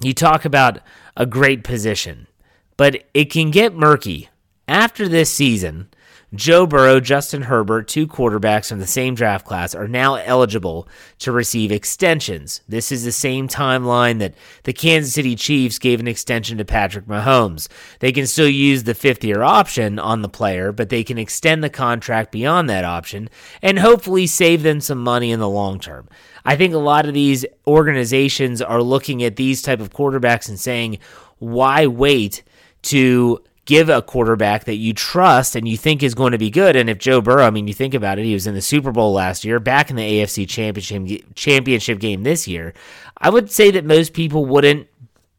you 0.00 0.14
talk 0.14 0.44
about 0.44 0.78
a 1.16 1.26
great 1.26 1.64
position, 1.64 2.28
but 2.76 3.02
it 3.14 3.32
can 3.32 3.50
get 3.50 3.74
murky 3.74 4.28
After 4.68 5.08
this 5.08 5.28
season, 5.28 5.88
Joe 6.32 6.64
Burrow, 6.64 7.00
Justin 7.00 7.42
Herbert, 7.42 7.88
two 7.88 8.06
quarterbacks 8.06 8.68
from 8.68 8.78
the 8.78 8.86
same 8.86 9.16
draft 9.16 9.44
class, 9.44 9.74
are 9.74 9.88
now 9.88 10.14
eligible 10.14 10.86
to 11.18 11.32
receive 11.32 11.72
extensions. 11.72 12.60
This 12.68 12.92
is 12.92 13.04
the 13.04 13.10
same 13.10 13.48
timeline 13.48 14.20
that 14.20 14.34
the 14.62 14.72
Kansas 14.72 15.12
City 15.12 15.34
Chiefs 15.34 15.80
gave 15.80 15.98
an 15.98 16.06
extension 16.06 16.56
to 16.58 16.64
Patrick 16.64 17.06
Mahomes. 17.06 17.66
They 17.98 18.12
can 18.12 18.28
still 18.28 18.48
use 18.48 18.84
the 18.84 18.94
fifth 18.94 19.24
year 19.24 19.42
option 19.42 19.98
on 19.98 20.22
the 20.22 20.28
player, 20.28 20.70
but 20.70 20.88
they 20.88 21.02
can 21.02 21.18
extend 21.18 21.64
the 21.64 21.70
contract 21.70 22.30
beyond 22.30 22.70
that 22.70 22.84
option 22.84 23.28
and 23.60 23.80
hopefully 23.80 24.28
save 24.28 24.62
them 24.62 24.80
some 24.80 25.02
money 25.02 25.32
in 25.32 25.40
the 25.40 25.48
long 25.48 25.80
term. 25.80 26.08
I 26.44 26.54
think 26.54 26.74
a 26.74 26.78
lot 26.78 27.06
of 27.06 27.14
these 27.14 27.44
organizations 27.66 28.62
are 28.62 28.82
looking 28.82 29.24
at 29.24 29.34
these 29.34 29.62
type 29.62 29.80
of 29.80 29.92
quarterbacks 29.92 30.48
and 30.48 30.60
saying, 30.60 31.00
why 31.38 31.88
wait 31.88 32.44
to 32.82 33.42
give 33.70 33.88
a 33.88 34.02
quarterback 34.02 34.64
that 34.64 34.74
you 34.74 34.92
trust 34.92 35.54
and 35.54 35.68
you 35.68 35.76
think 35.76 36.02
is 36.02 36.16
going 36.16 36.32
to 36.32 36.38
be 36.38 36.50
good. 36.50 36.74
And 36.74 36.90
if 36.90 36.98
Joe 36.98 37.20
Burrow, 37.20 37.44
I 37.44 37.50
mean, 37.50 37.68
you 37.68 37.72
think 37.72 37.94
about 37.94 38.18
it, 38.18 38.24
he 38.24 38.34
was 38.34 38.48
in 38.48 38.54
the 38.54 38.60
Super 38.60 38.90
Bowl 38.90 39.12
last 39.12 39.44
year, 39.44 39.60
back 39.60 39.90
in 39.90 39.96
the 39.96 40.02
AFC 40.02 40.48
championship 40.48 41.22
championship 41.36 42.00
game 42.00 42.24
this 42.24 42.48
year. 42.48 42.74
I 43.16 43.30
would 43.30 43.48
say 43.48 43.70
that 43.70 43.84
most 43.84 44.12
people 44.12 44.44
wouldn't 44.44 44.88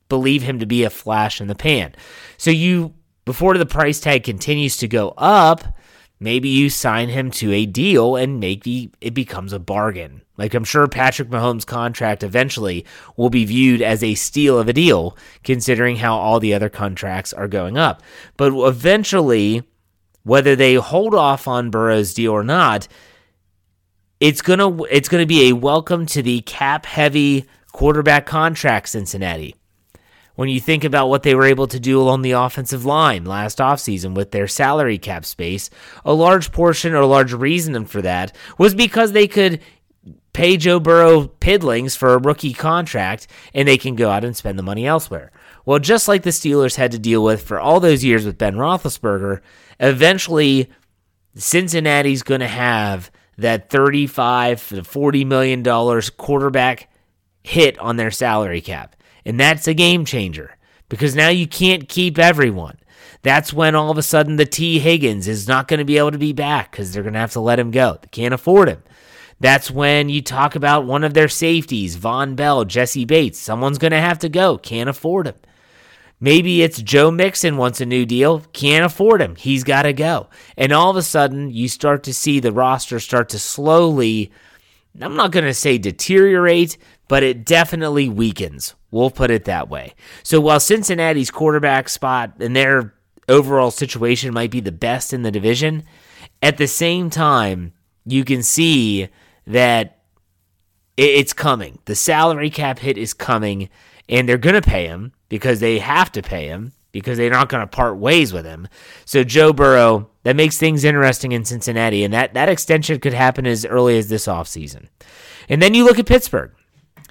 believe 0.07 0.43
him 0.43 0.59
to 0.59 0.65
be 0.65 0.85
a 0.85 0.89
flash 0.89 1.41
in 1.41 1.47
the 1.47 1.55
pan. 1.55 1.93
So 2.37 2.51
you 2.51 2.93
before 3.25 3.57
the 3.57 3.65
price 3.65 3.99
tag 3.99 4.23
continues 4.23 4.77
to 4.77 4.87
go 4.87 5.13
up, 5.17 5.65
maybe 6.21 6.47
you 6.47 6.69
sign 6.69 7.09
him 7.09 7.31
to 7.31 7.51
a 7.51 7.65
deal 7.65 8.15
and 8.15 8.39
maybe 8.39 8.91
it 9.01 9.13
becomes 9.13 9.51
a 9.51 9.59
bargain. 9.59 10.21
Like 10.37 10.53
I'm 10.53 10.63
sure 10.63 10.87
Patrick 10.87 11.29
Mahomes' 11.29 11.65
contract 11.65 12.23
eventually 12.23 12.85
will 13.17 13.31
be 13.31 13.43
viewed 13.43 13.81
as 13.81 14.03
a 14.03 14.15
steal 14.15 14.57
of 14.57 14.69
a 14.69 14.73
deal, 14.73 15.17
considering 15.43 15.97
how 15.97 16.15
all 16.15 16.39
the 16.39 16.53
other 16.53 16.69
contracts 16.69 17.33
are 17.33 17.47
going 17.47 17.77
up. 17.77 18.01
But 18.37 18.53
eventually, 18.53 19.63
whether 20.23 20.55
they 20.55 20.75
hold 20.75 21.15
off 21.15 21.47
on 21.47 21.71
Burrow's 21.71 22.13
deal 22.13 22.31
or 22.31 22.43
not, 22.43 22.87
it's 24.19 24.43
gonna 24.43 24.83
it's 24.83 25.09
gonna 25.09 25.25
be 25.25 25.49
a 25.49 25.53
welcome 25.53 26.05
to 26.07 26.21
the 26.21 26.41
cap 26.41 26.85
heavy 26.85 27.45
quarterback 27.71 28.27
contract, 28.27 28.89
Cincinnati 28.89 29.55
when 30.41 30.49
you 30.49 30.59
think 30.59 30.83
about 30.83 31.07
what 31.07 31.21
they 31.21 31.35
were 31.35 31.45
able 31.45 31.67
to 31.67 31.79
do 31.79 32.01
along 32.01 32.23
the 32.23 32.31
offensive 32.31 32.83
line 32.83 33.25
last 33.25 33.59
offseason 33.59 34.15
with 34.15 34.31
their 34.31 34.47
salary 34.47 34.97
cap 34.97 35.23
space, 35.23 35.69
a 36.03 36.11
large 36.15 36.51
portion 36.51 36.95
or 36.95 37.05
large 37.05 37.31
reason 37.31 37.85
for 37.85 38.01
that 38.01 38.35
was 38.57 38.73
because 38.73 39.11
they 39.11 39.27
could 39.27 39.61
pay 40.33 40.57
Joe 40.57 40.79
Burrow 40.79 41.27
piddlings 41.27 41.95
for 41.95 42.15
a 42.15 42.17
rookie 42.17 42.53
contract 42.53 43.27
and 43.53 43.67
they 43.67 43.77
can 43.77 43.95
go 43.95 44.09
out 44.09 44.23
and 44.23 44.35
spend 44.35 44.57
the 44.57 44.63
money 44.63 44.87
elsewhere. 44.87 45.31
Well, 45.63 45.77
just 45.77 46.07
like 46.07 46.23
the 46.23 46.31
Steelers 46.31 46.75
had 46.75 46.91
to 46.93 46.97
deal 46.97 47.23
with 47.23 47.43
for 47.43 47.59
all 47.59 47.79
those 47.79 48.03
years 48.03 48.25
with 48.25 48.39
Ben 48.39 48.55
Roethlisberger, 48.55 49.41
eventually 49.79 50.71
Cincinnati's 51.35 52.23
going 52.23 52.41
to 52.41 52.47
have 52.47 53.11
that 53.37 53.69
35 53.69 54.69
to 54.69 54.83
40 54.83 55.23
million 55.23 55.61
dollars 55.61 56.09
quarterback 56.09 56.89
hit 57.43 57.77
on 57.77 57.97
their 57.97 58.09
salary 58.09 58.61
cap. 58.61 58.95
And 59.25 59.39
that's 59.39 59.67
a 59.67 59.73
game 59.73 60.05
changer 60.05 60.57
because 60.89 61.15
now 61.15 61.29
you 61.29 61.47
can't 61.47 61.87
keep 61.87 62.17
everyone. 62.19 62.77
That's 63.23 63.53
when 63.53 63.75
all 63.75 63.91
of 63.91 63.97
a 63.97 64.03
sudden 64.03 64.35
the 64.35 64.45
Tee 64.45 64.79
Higgins 64.79 65.27
is 65.27 65.47
not 65.47 65.67
going 65.67 65.77
to 65.79 65.85
be 65.85 65.97
able 65.97 66.11
to 66.11 66.17
be 66.17 66.33
back 66.33 66.71
because 66.71 66.91
they're 66.91 67.03
going 67.03 67.13
to 67.13 67.19
have 67.19 67.33
to 67.33 67.39
let 67.39 67.59
him 67.59 67.71
go. 67.71 67.97
They 68.01 68.07
can't 68.09 68.33
afford 68.33 68.67
him. 68.69 68.83
That's 69.39 69.71
when 69.71 70.09
you 70.09 70.21
talk 70.21 70.55
about 70.55 70.85
one 70.85 71.03
of 71.03 71.13
their 71.13 71.27
safeties, 71.27 71.97
Vonn 71.97 72.35
Bell, 72.35 72.63
Jessie 72.63 73.05
Bates. 73.05 73.39
Someone's 73.39 73.79
going 73.79 73.91
to 73.91 73.99
have 73.99 74.19
to 74.19 74.29
go. 74.29 74.57
Can't 74.57 74.89
afford 74.89 75.27
him. 75.27 75.35
Maybe 76.19 76.61
it's 76.61 76.79
Joe 76.79 77.09
Mixon 77.09 77.57
wants 77.57 77.81
a 77.81 77.85
new 77.87 78.05
deal. 78.05 78.41
Can't 78.53 78.85
afford 78.85 79.21
him. 79.21 79.35
He's 79.35 79.63
got 79.63 79.83
to 79.83 79.93
go. 79.93 80.29
And 80.55 80.71
all 80.71 80.91
of 80.91 80.95
a 80.95 81.01
sudden, 81.01 81.49
you 81.49 81.67
start 81.67 82.03
to 82.03 82.13
see 82.13 82.39
the 82.39 82.51
roster 82.51 82.99
start 82.99 83.29
to 83.29 83.39
slowly, 83.39 84.31
I'm 85.01 85.15
not 85.15 85.31
going 85.31 85.45
to 85.45 85.53
say 85.55 85.79
deteriorate, 85.79 86.77
but 87.11 87.23
it 87.23 87.43
definitely 87.43 88.07
weakens. 88.07 88.73
We'll 88.89 89.11
put 89.11 89.31
it 89.31 89.43
that 89.43 89.67
way. 89.67 89.95
So 90.23 90.39
while 90.39 90.61
Cincinnati's 90.61 91.29
quarterback 91.29 91.89
spot 91.89 92.35
and 92.39 92.55
their 92.55 92.93
overall 93.27 93.69
situation 93.69 94.33
might 94.33 94.49
be 94.49 94.61
the 94.61 94.71
best 94.71 95.11
in 95.11 95.21
the 95.21 95.29
division, 95.29 95.83
at 96.41 96.55
the 96.55 96.69
same 96.69 97.09
time, 97.09 97.73
you 98.05 98.23
can 98.23 98.41
see 98.41 99.09
that 99.45 100.03
it's 100.95 101.33
coming. 101.33 101.79
The 101.83 101.95
salary 101.95 102.49
cap 102.49 102.79
hit 102.79 102.97
is 102.97 103.13
coming, 103.13 103.67
and 104.07 104.29
they're 104.29 104.37
going 104.37 104.55
to 104.55 104.61
pay 104.61 104.87
him 104.87 105.11
because 105.27 105.59
they 105.59 105.79
have 105.79 106.13
to 106.13 106.21
pay 106.21 106.47
him 106.47 106.71
because 106.93 107.17
they're 107.17 107.29
not 107.29 107.49
going 107.49 107.59
to 107.59 107.67
part 107.67 107.97
ways 107.97 108.31
with 108.31 108.45
him. 108.45 108.69
So 109.03 109.25
Joe 109.25 109.51
Burrow, 109.51 110.09
that 110.23 110.37
makes 110.37 110.57
things 110.57 110.85
interesting 110.85 111.33
in 111.33 111.43
Cincinnati, 111.43 112.05
and 112.05 112.13
that, 112.13 112.35
that 112.35 112.47
extension 112.47 113.01
could 113.01 113.13
happen 113.13 113.45
as 113.45 113.65
early 113.65 113.97
as 113.97 114.07
this 114.07 114.27
offseason. 114.27 114.87
And 115.49 115.61
then 115.61 115.73
you 115.73 115.83
look 115.83 115.99
at 115.99 116.05
Pittsburgh. 116.05 116.53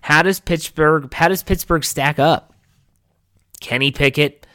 How 0.01 0.23
does 0.23 0.41
Pittsburgh 0.41 1.13
how 1.13 1.29
does 1.29 1.43
Pittsburgh 1.43 1.85
stack 1.85 2.19
up? 2.19 2.55
Kenny 3.61 3.91
Pickett, 3.91 4.47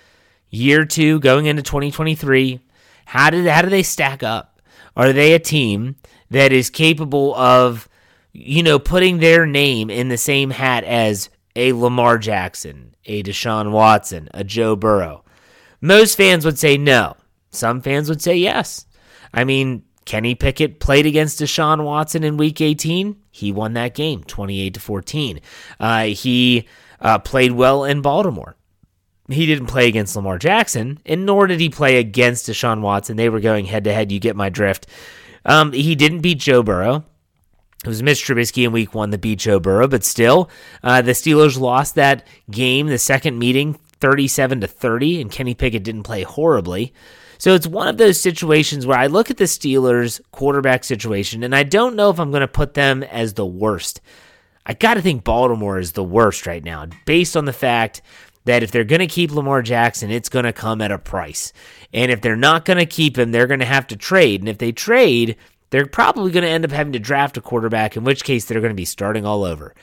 year 0.50 0.86
two 0.86 1.20
going 1.20 1.46
into 1.46 1.62
2023. 1.62 2.60
How 3.06 3.30
did 3.30 3.48
how 3.48 3.62
do 3.62 3.70
they 3.70 3.84
stack 3.84 4.24
up? 4.24 4.62
Are 4.96 5.14
they 5.14 5.34
a 5.34 5.40
team 5.40 5.96
that 6.32 6.52
is 6.52 6.70
capable 6.70 7.36
of, 7.36 7.88
you 8.34 8.64
know, 8.64 8.80
putting 8.80 9.20
their 9.20 9.46
name 9.46 9.90
in 9.90 10.10
the 10.10 10.18
same 10.18 10.50
hat 10.50 10.84
as 10.84 11.30
a 11.56 11.74
Lamar 11.74 12.18
Jackson, 12.18 12.96
a 13.06 13.22
Deshaun 13.24 13.72
Watson, 13.72 14.30
a 14.34 14.44
Joe 14.44 14.76
Burrow? 14.76 15.24
Most 15.82 16.16
fans 16.16 16.46
would 16.46 16.58
say 16.58 16.78
no. 16.78 17.16
Some 17.52 17.82
fans 17.82 18.10
would 18.10 18.22
say 18.22 18.36
yes. 18.36 18.86
I 19.34 19.44
mean, 19.44 19.84
Kenny 20.06 20.36
Pickett 20.36 20.80
played 20.80 21.06
against 21.06 21.40
Deshaun 21.40 21.84
Watson 21.84 22.24
in 22.24 22.38
Week 22.38 22.62
18. 22.62 23.18
He 23.32 23.52
won 23.52 23.74
that 23.74 23.96
game, 23.96 24.24
28 24.24 24.76
to 24.76 24.80
14. 24.80 25.40
Uh, 25.80 26.04
he 26.06 26.68
uh, 27.02 27.20
played 27.20 27.52
well 27.52 27.84
in 27.84 28.02
Baltimore. 28.02 28.56
He 29.28 29.48
didn't 29.48 29.68
play 29.68 29.88
against 29.88 30.16
Lamar 30.16 30.38
Jackson, 30.38 31.00
and 31.06 31.26
nor 31.26 31.48
did 31.48 31.60
he 31.60 31.70
play 31.70 31.98
against 31.98 32.48
Deshaun 32.48 32.82
Watson. 32.82 33.18
They 33.18 33.30
were 33.30 33.40
going 33.40 33.66
head 33.66 33.84
to 33.86 33.94
head. 33.94 34.12
You 34.12 34.20
get 34.20 34.36
my 34.36 34.50
drift. 34.50 34.86
Um, 35.44 35.72
he 35.72 35.96
didn't 35.96 36.22
beat 36.22 36.40
Joe 36.40 36.62
Burrow. 36.62 37.04
It 37.84 37.90
was 37.90 38.04
Mitch 38.04 38.26
Trubisky 38.26 38.66
in 38.66 38.72
Week 38.72 38.94
One 38.94 39.10
that 39.10 39.22
beat 39.22 39.40
Joe 39.40 39.60
Burrow, 39.60 39.88
but 39.88 40.04
still, 40.04 40.50
uh, 40.84 41.02
the 41.02 41.12
Steelers 41.12 41.60
lost 41.60 41.96
that 41.96 42.26
game, 42.50 42.88
the 42.88 42.98
second 42.98 43.38
meeting, 43.38 43.74
37 44.00 44.62
to 44.62 44.68
30, 44.68 45.22
and 45.22 45.32
Kenny 45.32 45.54
Pickett 45.54 45.84
didn't 45.84 46.04
play 46.04 46.24
horribly. 46.24 46.94
So 47.38 47.54
it's 47.54 47.68
one 47.68 47.88
of 47.88 47.98
those 47.98 48.20
situations 48.20 48.86
where 48.86 48.98
I 48.98 49.08
look 49.08 49.30
at 49.30 49.38
the 49.38 49.46
Steelers 49.46 50.22
quarterback 50.32 50.84
situation 50.84 51.44
and 51.44 51.56
I 51.56 51.64
don't 51.64 51.96
know 51.96 52.10
if 52.10 52.20
I'm 52.20 52.32
going 52.32 52.42
to 52.42 52.48
put 52.48 52.74
them 52.74 53.04
as 53.04 53.34
the 53.34 53.46
worst. 53.46 54.02
I 54.66 54.74
got 54.74 54.96
to 54.96 55.02
think 55.02 55.24
Baltimore 55.24 55.78
is 55.78 55.92
the 55.92 56.04
worst 56.04 56.48
right 56.48 56.64
now, 56.64 56.88
based 57.06 57.38
on 57.38 57.46
the 57.46 57.54
fact 57.54 58.02
that 58.46 58.64
if 58.64 58.72
they're 58.72 58.84
going 58.84 59.00
to 59.00 59.08
keep 59.08 59.32
Lamar 59.32 59.62
Jackson, 59.62 60.12
it's 60.12 60.30
going 60.30 60.46
to 60.46 60.54
come 60.54 60.82
at 60.82 60.92
a 60.92 60.98
price. 60.98 61.52
And 61.94 62.12
if 62.12 62.22
they're 62.22 62.36
not 62.36 62.66
going 62.66 62.78
to 62.78 62.86
keep 62.86 63.18
him, 63.18 63.32
they're 63.32 63.48
going 63.48 63.60
to 63.60 63.66
have 63.66 63.88
to 63.88 63.96
trade. 63.96 64.42
And 64.42 64.50
if 64.50 64.58
they 64.58 64.72
trade, 64.72 65.36
they're 65.70 65.86
probably 65.86 66.32
going 66.32 66.44
to 66.44 66.50
end 66.50 66.66
up 66.66 66.72
having 66.72 66.94
to 66.94 67.00
draft 67.00 67.38
a 67.38 67.42
quarterback, 67.42 67.98
in 67.98 68.04
which 68.04 68.24
case 68.24 68.46
they're 68.46 68.62
going 68.62 68.70
to 68.70 68.76
be 68.76 68.86
starting 68.86 69.26
all 69.26 69.44
over. 69.44 69.76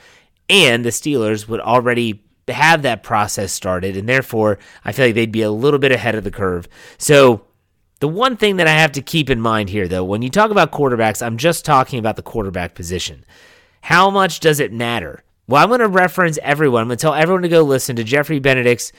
And 0.49 0.83
the 0.83 0.89
Steelers 0.89 1.47
would 1.47 1.59
already 1.59 2.22
have 2.49 2.81
that 2.81 3.03
process 3.03 3.53
started, 3.53 3.95
and 3.95 4.09
therefore 4.09 4.59
I 4.83 4.91
feel 4.91 5.05
like 5.05 5.15
they'd 5.15 5.31
be 5.31 5.43
a 5.43 5.51
little 5.51 5.79
bit 5.79 5.93
ahead 5.93 6.15
of 6.15 6.25
the 6.25 6.31
curve. 6.31 6.67
So 6.97 7.45
the 7.99 8.07
one 8.09 8.35
thing 8.35 8.57
that 8.57 8.67
I 8.67 8.73
have 8.73 8.91
to 8.93 9.01
keep 9.01 9.29
in 9.29 9.39
mind 9.39 9.69
here, 9.69 9.87
though, 9.87 10.03
when 10.03 10.21
you 10.21 10.29
talk 10.29 10.51
about 10.51 10.73
quarterbacks, 10.73 11.25
I'm 11.25 11.37
just 11.37 11.63
talking 11.63 11.99
about 11.99 12.17
the 12.17 12.21
quarterback 12.21 12.75
position. 12.75 13.23
How 13.79 14.09
much 14.09 14.41
does 14.41 14.59
it 14.59 14.73
matter? 14.73 15.23
Well, 15.47 15.61
I'm 15.61 15.69
going 15.69 15.79
to 15.79 15.87
reference 15.87 16.37
everyone. 16.41 16.81
I'm 16.81 16.87
going 16.87 16.97
to 16.97 17.01
tell 17.01 17.13
everyone 17.13 17.43
to 17.43 17.49
go 17.49 17.61
listen 17.61 17.95
to 17.97 18.03
Jeffrey 18.03 18.39
Benedict's 18.39 18.91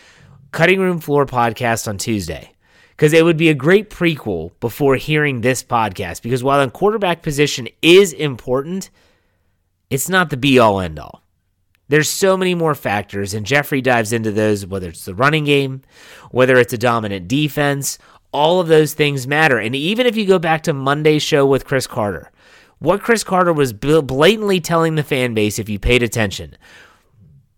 Cutting 0.53 0.81
Room 0.81 1.01
Floor 1.01 1.27
podcast 1.27 1.89
on 1.89 1.99
Tuesday 1.99 2.53
because 2.91 3.13
it 3.13 3.25
would 3.25 3.37
be 3.37 3.49
a 3.49 3.55
great 3.55 3.91
prequel 3.91 4.53
before 4.61 4.97
hearing 4.97 5.41
this 5.41 5.65
podcast. 5.65 6.23
Because 6.23 6.45
while 6.45 6.65
the 6.65 6.71
quarterback 6.71 7.23
position 7.23 7.69
is 7.83 8.13
important, 8.13 8.91
it's 9.91 10.09
not 10.09 10.31
the 10.31 10.37
be 10.37 10.59
all 10.59 10.81
end 10.81 10.99
all. 10.99 11.24
There's 11.95 12.09
so 12.09 12.37
many 12.37 12.57
more 12.57 12.75
factors, 12.75 13.35
and 13.35 13.47
Jeffrey 13.47 13.81
dives 13.81 14.13
into 14.13 14.33
those, 14.33 14.67
whether 14.67 14.89
it's 14.89 15.05
the 15.05 15.15
running 15.15 15.45
game, 15.45 15.83
whether 16.33 16.57
it's 16.57 16.73
a 16.73 16.77
dominant 16.77 17.29
defense, 17.29 17.99
all 18.33 18.59
of 18.59 18.67
those 18.67 18.95
things 18.95 19.29
matter. 19.29 19.59
And 19.59 19.77
even 19.77 20.05
if 20.05 20.17
you 20.17 20.27
go 20.27 20.41
back 20.41 20.65
to 20.65 20.73
Monday's 20.73 21.23
show 21.23 21.47
with 21.47 21.65
Chris 21.65 21.87
Carter, 21.87 22.33
what 22.81 23.01
Chris 23.01 23.23
Carter 23.23 23.53
was 23.53 23.73
blatantly 23.73 24.59
telling 24.61 24.97
the 24.97 25.05
fan 25.05 25.35
base, 25.35 25.61
if 25.61 25.69
you 25.69 25.79
paid 25.79 26.03
attention, 26.03 26.57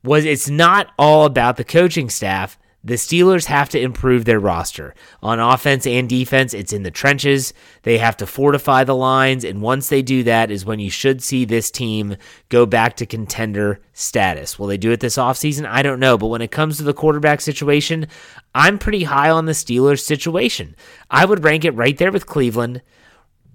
was 0.04 0.26
it's 0.26 0.50
not 0.50 0.92
all 0.98 1.24
about 1.24 1.56
the 1.56 1.64
coaching 1.64 2.10
staff. 2.10 2.58
The 2.86 2.94
Steelers 2.94 3.46
have 3.46 3.68
to 3.70 3.80
improve 3.80 4.24
their 4.24 4.38
roster. 4.38 4.94
On 5.20 5.40
offense 5.40 5.88
and 5.88 6.08
defense, 6.08 6.54
it's 6.54 6.72
in 6.72 6.84
the 6.84 6.90
trenches. 6.92 7.52
They 7.82 7.98
have 7.98 8.16
to 8.18 8.28
fortify 8.28 8.84
the 8.84 8.94
lines, 8.94 9.42
and 9.42 9.60
once 9.60 9.88
they 9.88 10.02
do 10.02 10.22
that, 10.22 10.52
is 10.52 10.64
when 10.64 10.78
you 10.78 10.88
should 10.88 11.20
see 11.20 11.44
this 11.44 11.68
team 11.68 12.16
go 12.48 12.64
back 12.64 12.94
to 12.98 13.04
contender 13.04 13.80
status. 13.92 14.56
Will 14.56 14.68
they 14.68 14.76
do 14.76 14.92
it 14.92 15.00
this 15.00 15.16
offseason? 15.16 15.66
I 15.66 15.82
don't 15.82 15.98
know. 15.98 16.16
But 16.16 16.28
when 16.28 16.42
it 16.42 16.52
comes 16.52 16.76
to 16.76 16.84
the 16.84 16.94
quarterback 16.94 17.40
situation, 17.40 18.06
I'm 18.54 18.78
pretty 18.78 19.02
high 19.02 19.30
on 19.30 19.46
the 19.46 19.52
Steelers 19.52 20.00
situation. 20.00 20.76
I 21.10 21.24
would 21.24 21.42
rank 21.42 21.64
it 21.64 21.72
right 21.72 21.98
there 21.98 22.12
with 22.12 22.26
Cleveland. 22.26 22.82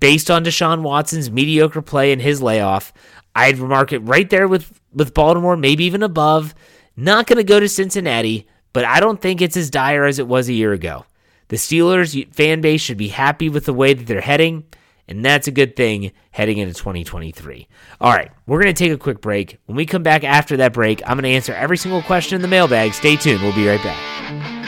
Based 0.01 0.29
on 0.29 0.43
Deshaun 0.43 0.81
Watson's 0.81 1.31
mediocre 1.31 1.81
play 1.81 2.11
and 2.11 2.21
his 2.21 2.41
layoff, 2.41 2.91
I'd 3.33 3.59
remark 3.59 3.93
it 3.93 3.99
right 3.99 4.29
there 4.29 4.47
with, 4.47 4.77
with 4.91 5.13
Baltimore, 5.13 5.55
maybe 5.55 5.85
even 5.85 6.03
above. 6.03 6.53
Not 6.97 7.27
going 7.27 7.37
to 7.37 7.45
go 7.45 7.61
to 7.61 7.69
Cincinnati 7.69 8.45
but 8.73 8.85
I 8.85 8.99
don't 8.99 9.21
think 9.21 9.41
it's 9.41 9.57
as 9.57 9.69
dire 9.69 10.05
as 10.05 10.19
it 10.19 10.27
was 10.27 10.49
a 10.49 10.53
year 10.53 10.73
ago. 10.73 11.05
The 11.49 11.57
Steelers 11.57 12.33
fan 12.33 12.61
base 12.61 12.81
should 12.81 12.97
be 12.97 13.09
happy 13.09 13.49
with 13.49 13.65
the 13.65 13.73
way 13.73 13.93
that 13.93 14.07
they're 14.07 14.21
heading, 14.21 14.63
and 15.07 15.25
that's 15.25 15.47
a 15.47 15.51
good 15.51 15.75
thing 15.75 16.11
heading 16.31 16.57
into 16.57 16.73
2023. 16.73 17.67
All 17.99 18.13
right, 18.13 18.31
we're 18.47 18.61
going 18.61 18.73
to 18.73 18.83
take 18.83 18.93
a 18.93 18.97
quick 18.97 19.19
break. 19.19 19.59
When 19.65 19.75
we 19.75 19.85
come 19.85 20.03
back 20.03 20.23
after 20.23 20.57
that 20.57 20.71
break, 20.73 21.01
I'm 21.03 21.17
going 21.17 21.23
to 21.23 21.29
answer 21.29 21.53
every 21.53 21.77
single 21.77 22.01
question 22.01 22.37
in 22.37 22.41
the 22.41 22.47
mailbag. 22.47 22.93
Stay 22.93 23.17
tuned. 23.17 23.41
We'll 23.41 23.53
be 23.53 23.67
right 23.67 23.83
back. 23.83 24.60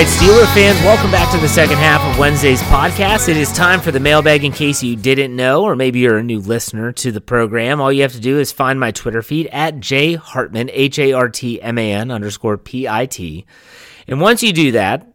Right, 0.00 0.08
Steeler 0.08 0.54
fans, 0.54 0.78
welcome 0.78 1.10
back 1.10 1.30
to 1.30 1.36
the 1.36 1.48
second 1.48 1.76
half 1.76 2.00
of 2.00 2.18
Wednesday's 2.18 2.62
podcast. 2.62 3.28
It 3.28 3.36
is 3.36 3.52
time 3.52 3.82
for 3.82 3.90
the 3.90 4.00
mailbag 4.00 4.44
in 4.44 4.50
case 4.50 4.82
you 4.82 4.96
didn't 4.96 5.36
know, 5.36 5.62
or 5.62 5.76
maybe 5.76 5.98
you're 5.98 6.16
a 6.16 6.22
new 6.22 6.38
listener 6.38 6.90
to 6.92 7.12
the 7.12 7.20
program. 7.20 7.82
All 7.82 7.92
you 7.92 8.00
have 8.00 8.14
to 8.14 8.20
do 8.20 8.38
is 8.38 8.50
find 8.50 8.80
my 8.80 8.92
Twitter 8.92 9.20
feed 9.20 9.48
at 9.48 9.78
J 9.78 10.14
Hartman, 10.14 10.70
H 10.72 10.98
A 10.98 11.12
R 11.12 11.28
T 11.28 11.60
M 11.60 11.76
A 11.76 11.92
N 11.92 12.10
underscore 12.10 12.56
P 12.56 12.88
I 12.88 13.04
T. 13.04 13.44
And 14.06 14.22
once 14.22 14.42
you 14.42 14.54
do 14.54 14.72
that, 14.72 15.09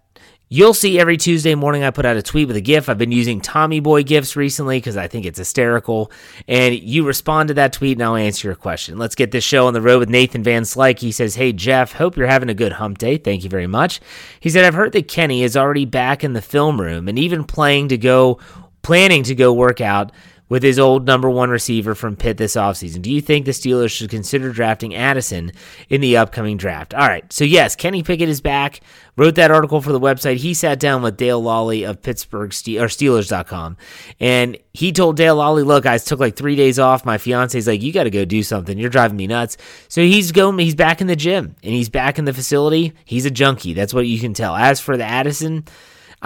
You'll 0.48 0.76
see 0.76 1.00
every 1.00 1.18
Tuesday 1.18 1.56
morning 1.56 1.84
I 1.84 1.90
put 1.90 2.06
out 2.06 2.18
a 2.18 2.22
tweet 2.22 2.48
with 2.48 2.56
a 2.56 2.62
GIF. 2.62 2.88
I've 2.88 3.00
been 3.00 3.12
using 3.12 3.42
Tommy 3.42 3.80
Boy 3.80 4.04
GIFs 4.04 4.36
recently 4.36 4.78
because 4.78 4.96
I 4.96 5.08
think 5.08 5.26
it's 5.26 5.40
hysterical. 5.40 6.12
And 6.48 6.76
you 6.76 7.04
respond 7.04 7.48
to 7.48 7.56
that 7.56 7.74
tweet 7.74 7.98
and 7.98 8.04
I'll 8.04 8.16
answer 8.16 8.48
your 8.48 8.56
question. 8.56 9.00
Let's 9.00 9.16
get 9.16 9.32
this 9.32 9.44
show 9.44 9.66
on 9.66 9.74
the 9.74 9.82
road 9.82 10.00
with 10.00 10.10
Nathan 10.10 10.44
Van 10.44 10.62
Slyke. 10.62 11.00
He 11.00 11.12
says, 11.12 11.34
Hey, 11.34 11.52
Jeff, 11.52 11.94
hope 11.94 12.16
you're 12.16 12.28
having 12.28 12.50
a 12.50 12.54
good 12.54 12.74
hump 12.74 13.00
day. 13.00 13.18
Thank 13.18 13.44
you 13.44 13.50
very 13.50 13.66
much. 13.66 14.00
He 14.40 14.52
said, 14.52 14.66
I've 14.66 14.76
heard 14.76 14.92
that 14.92 15.08
Kenny 15.08 15.42
is 15.42 15.58
already 15.58 15.86
back 15.86 16.24
in 16.24 16.34
the 16.34 16.44
film 16.44 16.80
room 16.80 17.08
and 17.08 17.18
even 17.18 17.44
playing 17.44 17.88
to 17.88 17.98
go, 17.98 18.40
planning 18.84 19.24
to 19.24 19.34
go 19.34 19.52
work 19.52 19.82
out 19.82 20.12
with 20.48 20.62
his 20.62 20.78
old 20.78 21.06
number 21.06 21.30
one 21.30 21.50
receiver 21.50 21.96
from 21.96 22.16
Pitt 22.16 22.38
this 22.38 22.56
offseason. 22.56 23.02
Do 23.02 23.12
you 23.12 23.22
think 23.22 23.46
the 23.46 23.52
Steelers 23.52 23.92
should 23.92 24.10
consider 24.10 24.52
drafting 24.52 24.94
Addison 24.94 25.52
in 25.90 26.02
the 26.02 26.18
upcoming 26.18 26.58
draft? 26.58 26.94
All 26.94 27.08
right. 27.08 27.32
So, 27.34 27.44
yes, 27.44 27.76
Kenny 27.76 28.04
Pickett 28.04 28.30
is 28.30 28.42
back. 28.42 28.82
Wrote 29.18 29.36
that 29.36 29.50
article 29.50 29.82
for 29.82 29.92
the 29.92 30.00
website. 30.00 30.38
He 30.38 30.54
sat 30.54 30.80
down 30.80 31.02
with 31.02 31.18
Dale 31.18 31.42
Lolley 31.42 31.90
of 31.90 32.02
Pittsburgh 32.02 32.54
Ste- 32.54 32.78
or 32.78 32.88
Steelers.com. 32.88 33.78
And 34.20 34.58
he 34.74 34.92
told 34.92 35.16
Dale 35.16 35.38
Lolley, 35.38 35.66
look, 35.66 35.86
I 35.86 35.98
took 35.98 36.20
like 36.20 36.36
three 36.36 36.56
days 36.56 36.78
off. 36.78 37.06
My 37.06 37.18
fiance's 37.18 37.66
like, 37.66 37.82
you 37.82 37.94
got 37.94 38.04
to 38.04 38.12
go 38.12 38.26
do 38.26 38.44
something. 38.44 38.78
You're 38.78 38.90
driving 38.90 39.18
me 39.18 39.26
nuts. 39.26 39.58
So 39.88 40.02
he's 40.02 40.32
going, 40.32 40.60
he's 40.60 40.76
back 40.76 41.02
in 41.02 41.08
the 41.08 41.16
gym 41.16 41.56
and 41.64 41.74
he's 41.74 41.90
back 41.90 42.20
in 42.20 42.26
the 42.26 42.34
facility. 42.34 42.94
He's 43.06 43.26
a 43.26 43.32
junkie. 43.32 43.74
That's 43.74 43.94
what 43.94 44.06
you 44.06 44.20
can 44.20 44.34
tell. 44.34 44.56
As 44.56 44.80
for 44.80 44.98
the 44.98 45.06
Addison, 45.06 45.64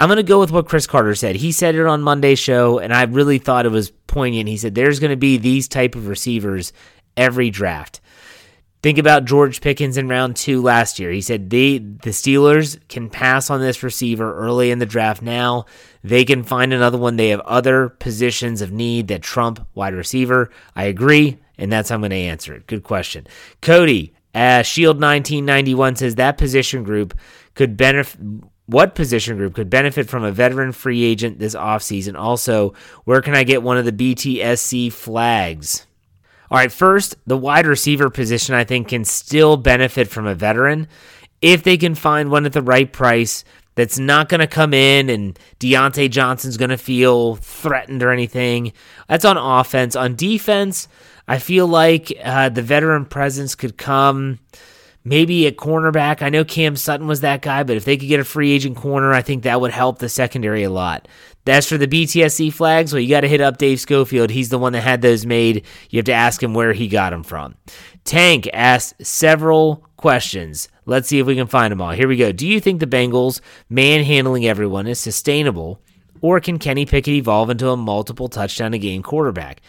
I'm 0.00 0.08
going 0.08 0.16
to 0.16 0.22
go 0.22 0.40
with 0.40 0.50
what 0.50 0.66
Chris 0.66 0.86
Carter 0.86 1.14
said. 1.14 1.36
He 1.36 1.52
said 1.52 1.74
it 1.74 1.86
on 1.86 2.00
Monday's 2.00 2.38
show, 2.38 2.78
and 2.78 2.90
I 2.90 3.02
really 3.02 3.36
thought 3.36 3.66
it 3.66 3.70
was 3.70 3.90
poignant. 3.90 4.48
He 4.48 4.56
said 4.56 4.74
there's 4.74 4.98
going 4.98 5.10
to 5.10 5.16
be 5.16 5.36
these 5.36 5.68
type 5.68 5.94
of 5.94 6.08
receivers 6.08 6.72
every 7.18 7.50
draft. 7.50 8.00
Think 8.82 8.96
about 8.96 9.26
George 9.26 9.60
Pickens 9.60 9.98
in 9.98 10.08
round 10.08 10.36
two 10.36 10.62
last 10.62 10.98
year. 10.98 11.10
He 11.10 11.20
said 11.20 11.50
they 11.50 11.76
the 11.76 12.10
Steelers 12.10 12.80
can 12.88 13.10
pass 13.10 13.50
on 13.50 13.60
this 13.60 13.82
receiver 13.82 14.34
early 14.34 14.70
in 14.70 14.78
the 14.78 14.86
draft 14.86 15.20
now. 15.20 15.66
They 16.02 16.24
can 16.24 16.44
find 16.44 16.72
another 16.72 16.96
one. 16.96 17.16
They 17.16 17.28
have 17.28 17.40
other 17.40 17.90
positions 17.90 18.62
of 18.62 18.72
need 18.72 19.08
that 19.08 19.20
trump 19.20 19.68
wide 19.74 19.92
receiver. 19.92 20.50
I 20.74 20.84
agree, 20.84 21.36
and 21.58 21.70
that's 21.70 21.90
how 21.90 21.96
I'm 21.96 22.00
going 22.00 22.08
to 22.12 22.16
answer 22.16 22.54
it. 22.54 22.66
Good 22.66 22.84
question. 22.84 23.26
Cody, 23.60 24.14
uh, 24.34 24.62
Shield 24.62 24.96
1991 24.96 25.96
says 25.96 26.14
that 26.14 26.38
position 26.38 26.84
group 26.84 27.12
could 27.54 27.76
benefit 27.76 28.18
what 28.70 28.94
position 28.94 29.36
group 29.36 29.54
could 29.54 29.68
benefit 29.68 30.08
from 30.08 30.24
a 30.24 30.32
veteran 30.32 30.72
free 30.72 31.02
agent 31.02 31.38
this 31.38 31.54
offseason? 31.54 32.16
Also, 32.16 32.74
where 33.04 33.20
can 33.20 33.34
I 33.34 33.42
get 33.42 33.62
one 33.62 33.76
of 33.76 33.84
the 33.84 33.92
BTSC 33.92 34.92
flags? 34.92 35.86
All 36.50 36.58
right, 36.58 36.70
first, 36.72 37.16
the 37.26 37.36
wide 37.36 37.66
receiver 37.66 38.10
position 38.10 38.54
I 38.54 38.64
think 38.64 38.88
can 38.88 39.04
still 39.04 39.56
benefit 39.56 40.08
from 40.08 40.26
a 40.26 40.34
veteran 40.34 40.88
if 41.40 41.62
they 41.62 41.76
can 41.76 41.94
find 41.94 42.30
one 42.30 42.46
at 42.46 42.52
the 42.52 42.62
right 42.62 42.92
price 42.92 43.44
that's 43.74 43.98
not 43.98 44.28
going 44.28 44.40
to 44.40 44.46
come 44.46 44.74
in 44.74 45.08
and 45.08 45.38
Diontae 45.58 46.10
Johnson's 46.10 46.56
going 46.56 46.70
to 46.70 46.76
feel 46.76 47.36
threatened 47.36 48.02
or 48.02 48.10
anything. 48.10 48.72
That's 49.08 49.24
on 49.24 49.36
offense. 49.36 49.96
On 49.96 50.14
defense, 50.14 50.88
I 51.26 51.38
feel 51.38 51.66
like 51.66 52.12
uh, 52.22 52.48
the 52.48 52.62
veteran 52.62 53.04
presence 53.04 53.54
could 53.54 53.78
come 53.78 54.40
maybe 55.04 55.46
a 55.46 55.52
cornerback. 55.52 56.22
I 56.22 56.28
know 56.28 56.44
Cam 56.44 56.76
Sutton 56.76 57.06
was 57.06 57.20
that 57.20 57.42
guy, 57.42 57.62
but 57.62 57.76
if 57.76 57.84
they 57.84 57.96
could 57.96 58.08
get 58.08 58.20
a 58.20 58.24
free 58.24 58.52
agent 58.52 58.76
corner, 58.76 59.12
I 59.12 59.22
think 59.22 59.42
that 59.42 59.60
would 59.60 59.72
help 59.72 59.98
the 59.98 60.08
secondary 60.08 60.62
a 60.62 60.70
lot. 60.70 61.08
That's 61.44 61.68
for 61.68 61.78
the 61.78 61.88
BTSC 61.88 62.52
flags. 62.52 62.92
Well, 62.92 63.00
you 63.00 63.08
got 63.08 63.22
to 63.22 63.28
hit 63.28 63.40
up 63.40 63.58
Dave 63.58 63.80
Schofield. 63.80 64.30
He's 64.30 64.50
the 64.50 64.58
one 64.58 64.72
that 64.74 64.82
had 64.82 65.00
those 65.00 65.24
made. 65.24 65.64
You 65.88 65.98
have 65.98 66.06
to 66.06 66.12
ask 66.12 66.42
him 66.42 66.54
where 66.54 66.72
he 66.72 66.86
got 66.86 67.10
them 67.10 67.22
from. 67.22 67.54
Tank 68.04 68.48
asked 68.52 69.04
several 69.04 69.84
questions. 69.96 70.68
Let's 70.84 71.08
see 71.08 71.18
if 71.18 71.26
we 71.26 71.36
can 71.36 71.46
find 71.46 71.72
them 71.72 71.80
all. 71.80 71.90
Here 71.92 72.08
we 72.08 72.16
go. 72.16 72.32
Do 72.32 72.46
you 72.46 72.60
think 72.60 72.80
the 72.80 72.86
Bengals 72.86 73.40
manhandling 73.68 74.46
everyone 74.46 74.86
is 74.86 74.98
sustainable, 74.98 75.80
or 76.20 76.40
can 76.40 76.58
Kenny 76.58 76.84
Pickett 76.84 77.14
evolve 77.14 77.48
into 77.48 77.68
a 77.70 77.76
multiple 77.76 78.28
touchdown 78.28 78.74
a 78.74 78.78
game 78.78 79.02
quarterback? 79.02 79.60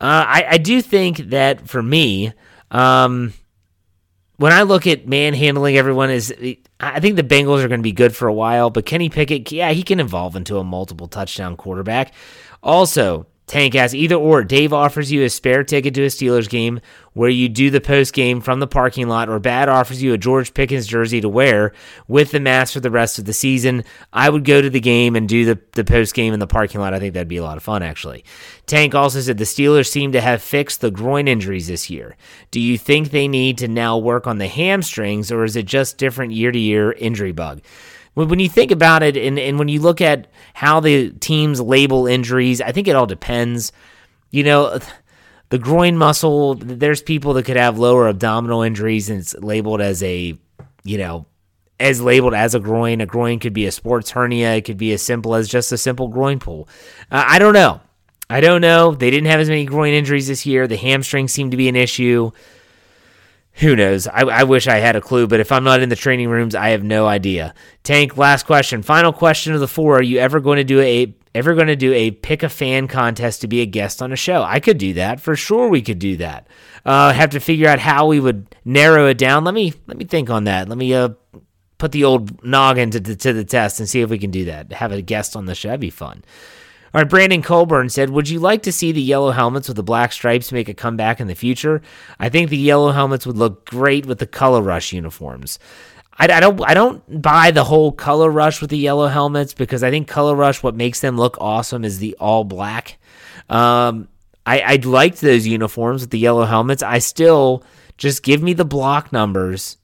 Uh, 0.00 0.24
I, 0.26 0.46
I 0.50 0.58
do 0.58 0.82
think 0.82 1.18
that 1.30 1.68
for 1.68 1.82
me, 1.82 2.32
um, 2.70 3.32
when 4.36 4.52
I 4.52 4.62
look 4.62 4.86
at 4.86 5.06
manhandling 5.06 5.76
everyone 5.76 6.10
is 6.10 6.34
I 6.80 7.00
think 7.00 7.16
the 7.16 7.22
Bengals 7.22 7.62
are 7.62 7.68
going 7.68 7.80
to 7.80 7.84
be 7.84 7.92
good 7.92 8.14
for 8.14 8.28
a 8.28 8.32
while, 8.32 8.70
but 8.70 8.86
Kenny 8.86 9.08
Pickett, 9.08 9.50
yeah, 9.52 9.70
he 9.70 9.82
can 9.82 10.00
evolve 10.00 10.36
into 10.36 10.58
a 10.58 10.64
multiple 10.64 11.06
touchdown 11.06 11.56
quarterback. 11.56 12.12
Also, 12.62 13.26
Tank 13.46 13.74
asks 13.74 13.94
either 13.94 14.14
or. 14.14 14.42
Dave 14.42 14.72
offers 14.72 15.12
you 15.12 15.22
a 15.22 15.28
spare 15.28 15.64
ticket 15.64 15.94
to 15.94 16.04
a 16.04 16.08
Steelers 16.08 16.48
game 16.48 16.80
where 17.12 17.28
you 17.28 17.48
do 17.48 17.70
the 17.70 17.80
post 17.80 18.14
game 18.14 18.40
from 18.40 18.58
the 18.58 18.66
parking 18.66 19.06
lot, 19.06 19.28
or 19.28 19.38
Bad 19.38 19.68
offers 19.68 20.02
you 20.02 20.12
a 20.12 20.18
George 20.18 20.54
Pickens 20.54 20.86
jersey 20.86 21.20
to 21.20 21.28
wear 21.28 21.72
with 22.08 22.30
the 22.30 22.40
mask 22.40 22.72
for 22.72 22.80
the 22.80 22.90
rest 22.90 23.18
of 23.18 23.26
the 23.26 23.32
season. 23.32 23.84
I 24.12 24.30
would 24.30 24.44
go 24.44 24.62
to 24.62 24.70
the 24.70 24.80
game 24.80 25.14
and 25.14 25.28
do 25.28 25.44
the, 25.44 25.60
the 25.72 25.84
post 25.84 26.14
game 26.14 26.32
in 26.32 26.40
the 26.40 26.46
parking 26.46 26.80
lot. 26.80 26.94
I 26.94 26.98
think 26.98 27.14
that'd 27.14 27.28
be 27.28 27.36
a 27.36 27.44
lot 27.44 27.56
of 27.58 27.62
fun, 27.62 27.82
actually. 27.82 28.24
Tank 28.66 28.94
also 28.94 29.20
said 29.20 29.38
the 29.38 29.44
Steelers 29.44 29.88
seem 29.88 30.12
to 30.12 30.20
have 30.20 30.42
fixed 30.42 30.80
the 30.80 30.90
groin 30.90 31.28
injuries 31.28 31.68
this 31.68 31.90
year. 31.90 32.16
Do 32.50 32.60
you 32.60 32.78
think 32.78 33.10
they 33.10 33.28
need 33.28 33.58
to 33.58 33.68
now 33.68 33.98
work 33.98 34.26
on 34.26 34.38
the 34.38 34.48
hamstrings, 34.48 35.30
or 35.30 35.44
is 35.44 35.54
it 35.54 35.66
just 35.66 35.98
different 35.98 36.32
year 36.32 36.50
to 36.50 36.58
year 36.58 36.92
injury 36.92 37.32
bug? 37.32 37.60
When 38.14 38.38
you 38.38 38.48
think 38.48 38.70
about 38.70 39.02
it 39.02 39.16
and, 39.16 39.38
and 39.38 39.58
when 39.58 39.68
you 39.68 39.80
look 39.80 40.00
at 40.00 40.28
how 40.54 40.80
the 40.80 41.10
teams 41.10 41.60
label 41.60 42.06
injuries, 42.06 42.60
I 42.60 42.72
think 42.72 42.88
it 42.88 42.96
all 42.96 43.06
depends. 43.06 43.72
You 44.30 44.44
know, 44.44 44.78
the 45.50 45.58
groin 45.58 45.96
muscle, 45.96 46.54
there's 46.54 47.02
people 47.02 47.34
that 47.34 47.44
could 47.44 47.56
have 47.56 47.78
lower 47.78 48.08
abdominal 48.08 48.62
injuries 48.62 49.10
and 49.10 49.20
it's 49.20 49.34
labeled 49.34 49.80
as 49.80 50.02
a, 50.02 50.38
you 50.84 50.98
know, 50.98 51.26
as 51.80 52.00
labeled 52.00 52.34
as 52.34 52.54
a 52.54 52.60
groin. 52.60 53.00
A 53.00 53.06
groin 53.06 53.40
could 53.40 53.52
be 53.52 53.66
a 53.66 53.72
sports 53.72 54.10
hernia. 54.12 54.54
It 54.54 54.64
could 54.64 54.78
be 54.78 54.92
as 54.92 55.02
simple 55.02 55.34
as 55.34 55.48
just 55.48 55.72
a 55.72 55.78
simple 55.78 56.08
groin 56.08 56.38
pull. 56.38 56.68
Uh, 57.10 57.24
I 57.26 57.38
don't 57.38 57.54
know. 57.54 57.80
I 58.30 58.40
don't 58.40 58.60
know. 58.60 58.94
They 58.94 59.10
didn't 59.10 59.26
have 59.26 59.40
as 59.40 59.48
many 59.48 59.64
groin 59.64 59.92
injuries 59.92 60.28
this 60.28 60.46
year. 60.46 60.66
The 60.66 60.76
hamstring 60.76 61.28
seemed 61.28 61.50
to 61.50 61.56
be 61.56 61.68
an 61.68 61.76
issue 61.76 62.30
who 63.54 63.76
knows? 63.76 64.08
I, 64.08 64.22
I, 64.22 64.42
wish 64.42 64.66
I 64.66 64.78
had 64.78 64.96
a 64.96 65.00
clue, 65.00 65.28
but 65.28 65.38
if 65.38 65.52
I'm 65.52 65.62
not 65.62 65.80
in 65.80 65.88
the 65.88 65.96
training 65.96 66.28
rooms, 66.28 66.56
I 66.56 66.70
have 66.70 66.82
no 66.82 67.06
idea. 67.06 67.54
Tank, 67.84 68.16
last 68.16 68.46
question. 68.46 68.82
Final 68.82 69.12
question 69.12 69.54
of 69.54 69.60
the 69.60 69.68
four. 69.68 69.98
Are 69.98 70.02
you 70.02 70.18
ever 70.18 70.40
going 70.40 70.56
to 70.56 70.64
do 70.64 70.80
a 70.80 71.14
ever 71.36 71.54
going 71.54 71.68
to 71.68 71.76
do 71.76 71.92
a 71.92 72.10
pick 72.10 72.42
a 72.42 72.48
fan 72.48 72.88
contest 72.88 73.40
to 73.40 73.48
be 73.48 73.60
a 73.60 73.66
guest 73.66 74.02
on 74.02 74.12
a 74.12 74.16
show? 74.16 74.42
I 74.42 74.58
could 74.58 74.78
do 74.78 74.94
that. 74.94 75.20
For 75.20 75.36
sure 75.36 75.68
we 75.68 75.82
could 75.82 76.00
do 76.00 76.16
that. 76.16 76.48
Uh 76.84 77.12
have 77.12 77.30
to 77.30 77.40
figure 77.40 77.68
out 77.68 77.78
how 77.78 78.08
we 78.08 78.18
would 78.18 78.54
narrow 78.64 79.06
it 79.06 79.18
down. 79.18 79.44
Let 79.44 79.54
me 79.54 79.72
let 79.86 79.96
me 79.96 80.04
think 80.04 80.30
on 80.30 80.44
that. 80.44 80.68
Let 80.68 80.78
me 80.78 80.92
uh 80.92 81.10
put 81.78 81.92
the 81.92 82.04
old 82.04 82.44
noggin 82.44 82.90
to, 82.90 83.00
to, 83.00 83.14
to 83.14 83.32
the 83.32 83.44
test 83.44 83.78
and 83.78 83.88
see 83.88 84.00
if 84.00 84.10
we 84.10 84.18
can 84.18 84.30
do 84.30 84.46
that. 84.46 84.72
Have 84.72 84.90
a 84.90 85.02
guest 85.02 85.36
on 85.36 85.46
the 85.46 85.54
show. 85.54 85.68
That'd 85.68 85.80
be 85.80 85.90
fun. 85.90 86.24
All 86.94 87.00
right, 87.00 87.10
Brandon 87.10 87.42
Colburn 87.42 87.88
said, 87.88 88.10
Would 88.10 88.28
you 88.28 88.38
like 88.38 88.62
to 88.62 88.72
see 88.72 88.92
the 88.92 89.02
yellow 89.02 89.32
helmets 89.32 89.66
with 89.66 89.76
the 89.76 89.82
black 89.82 90.12
stripes 90.12 90.52
make 90.52 90.68
a 90.68 90.74
comeback 90.74 91.18
in 91.18 91.26
the 91.26 91.34
future? 91.34 91.82
I 92.20 92.28
think 92.28 92.50
the 92.50 92.56
yellow 92.56 92.92
helmets 92.92 93.26
would 93.26 93.36
look 93.36 93.68
great 93.68 94.06
with 94.06 94.20
the 94.20 94.28
color 94.28 94.62
rush 94.62 94.92
uniforms. 94.92 95.58
I, 96.16 96.26
I, 96.32 96.38
don't 96.38 96.60
I 96.64 96.72
don't 96.72 97.20
buy 97.20 97.50
the 97.50 97.64
whole 97.64 97.90
color 97.90 98.30
rush 98.30 98.60
with 98.60 98.70
the 98.70 98.78
yellow 98.78 99.08
helmets 99.08 99.54
because 99.54 99.82
I 99.82 99.90
think 99.90 100.06
color 100.06 100.36
rush 100.36 100.62
what 100.62 100.76
makes 100.76 101.00
them 101.00 101.16
look 101.16 101.36
awesome 101.40 101.84
is 101.84 101.98
the 101.98 102.16
all 102.20 102.44
black. 102.44 102.98
Um, 103.48 104.06
I 104.46 104.60
I 104.60 104.76
liked 104.76 105.20
those 105.20 105.48
uniforms 105.48 106.02
with 106.02 106.10
the 106.10 106.20
yellow 106.20 106.44
helmets. 106.44 106.84
I 106.84 107.00
still 107.00 107.64
just 107.96 108.22
give 108.22 108.40
me 108.40 108.52
the 108.52 108.64
block 108.64 109.12
numbers 109.12 109.78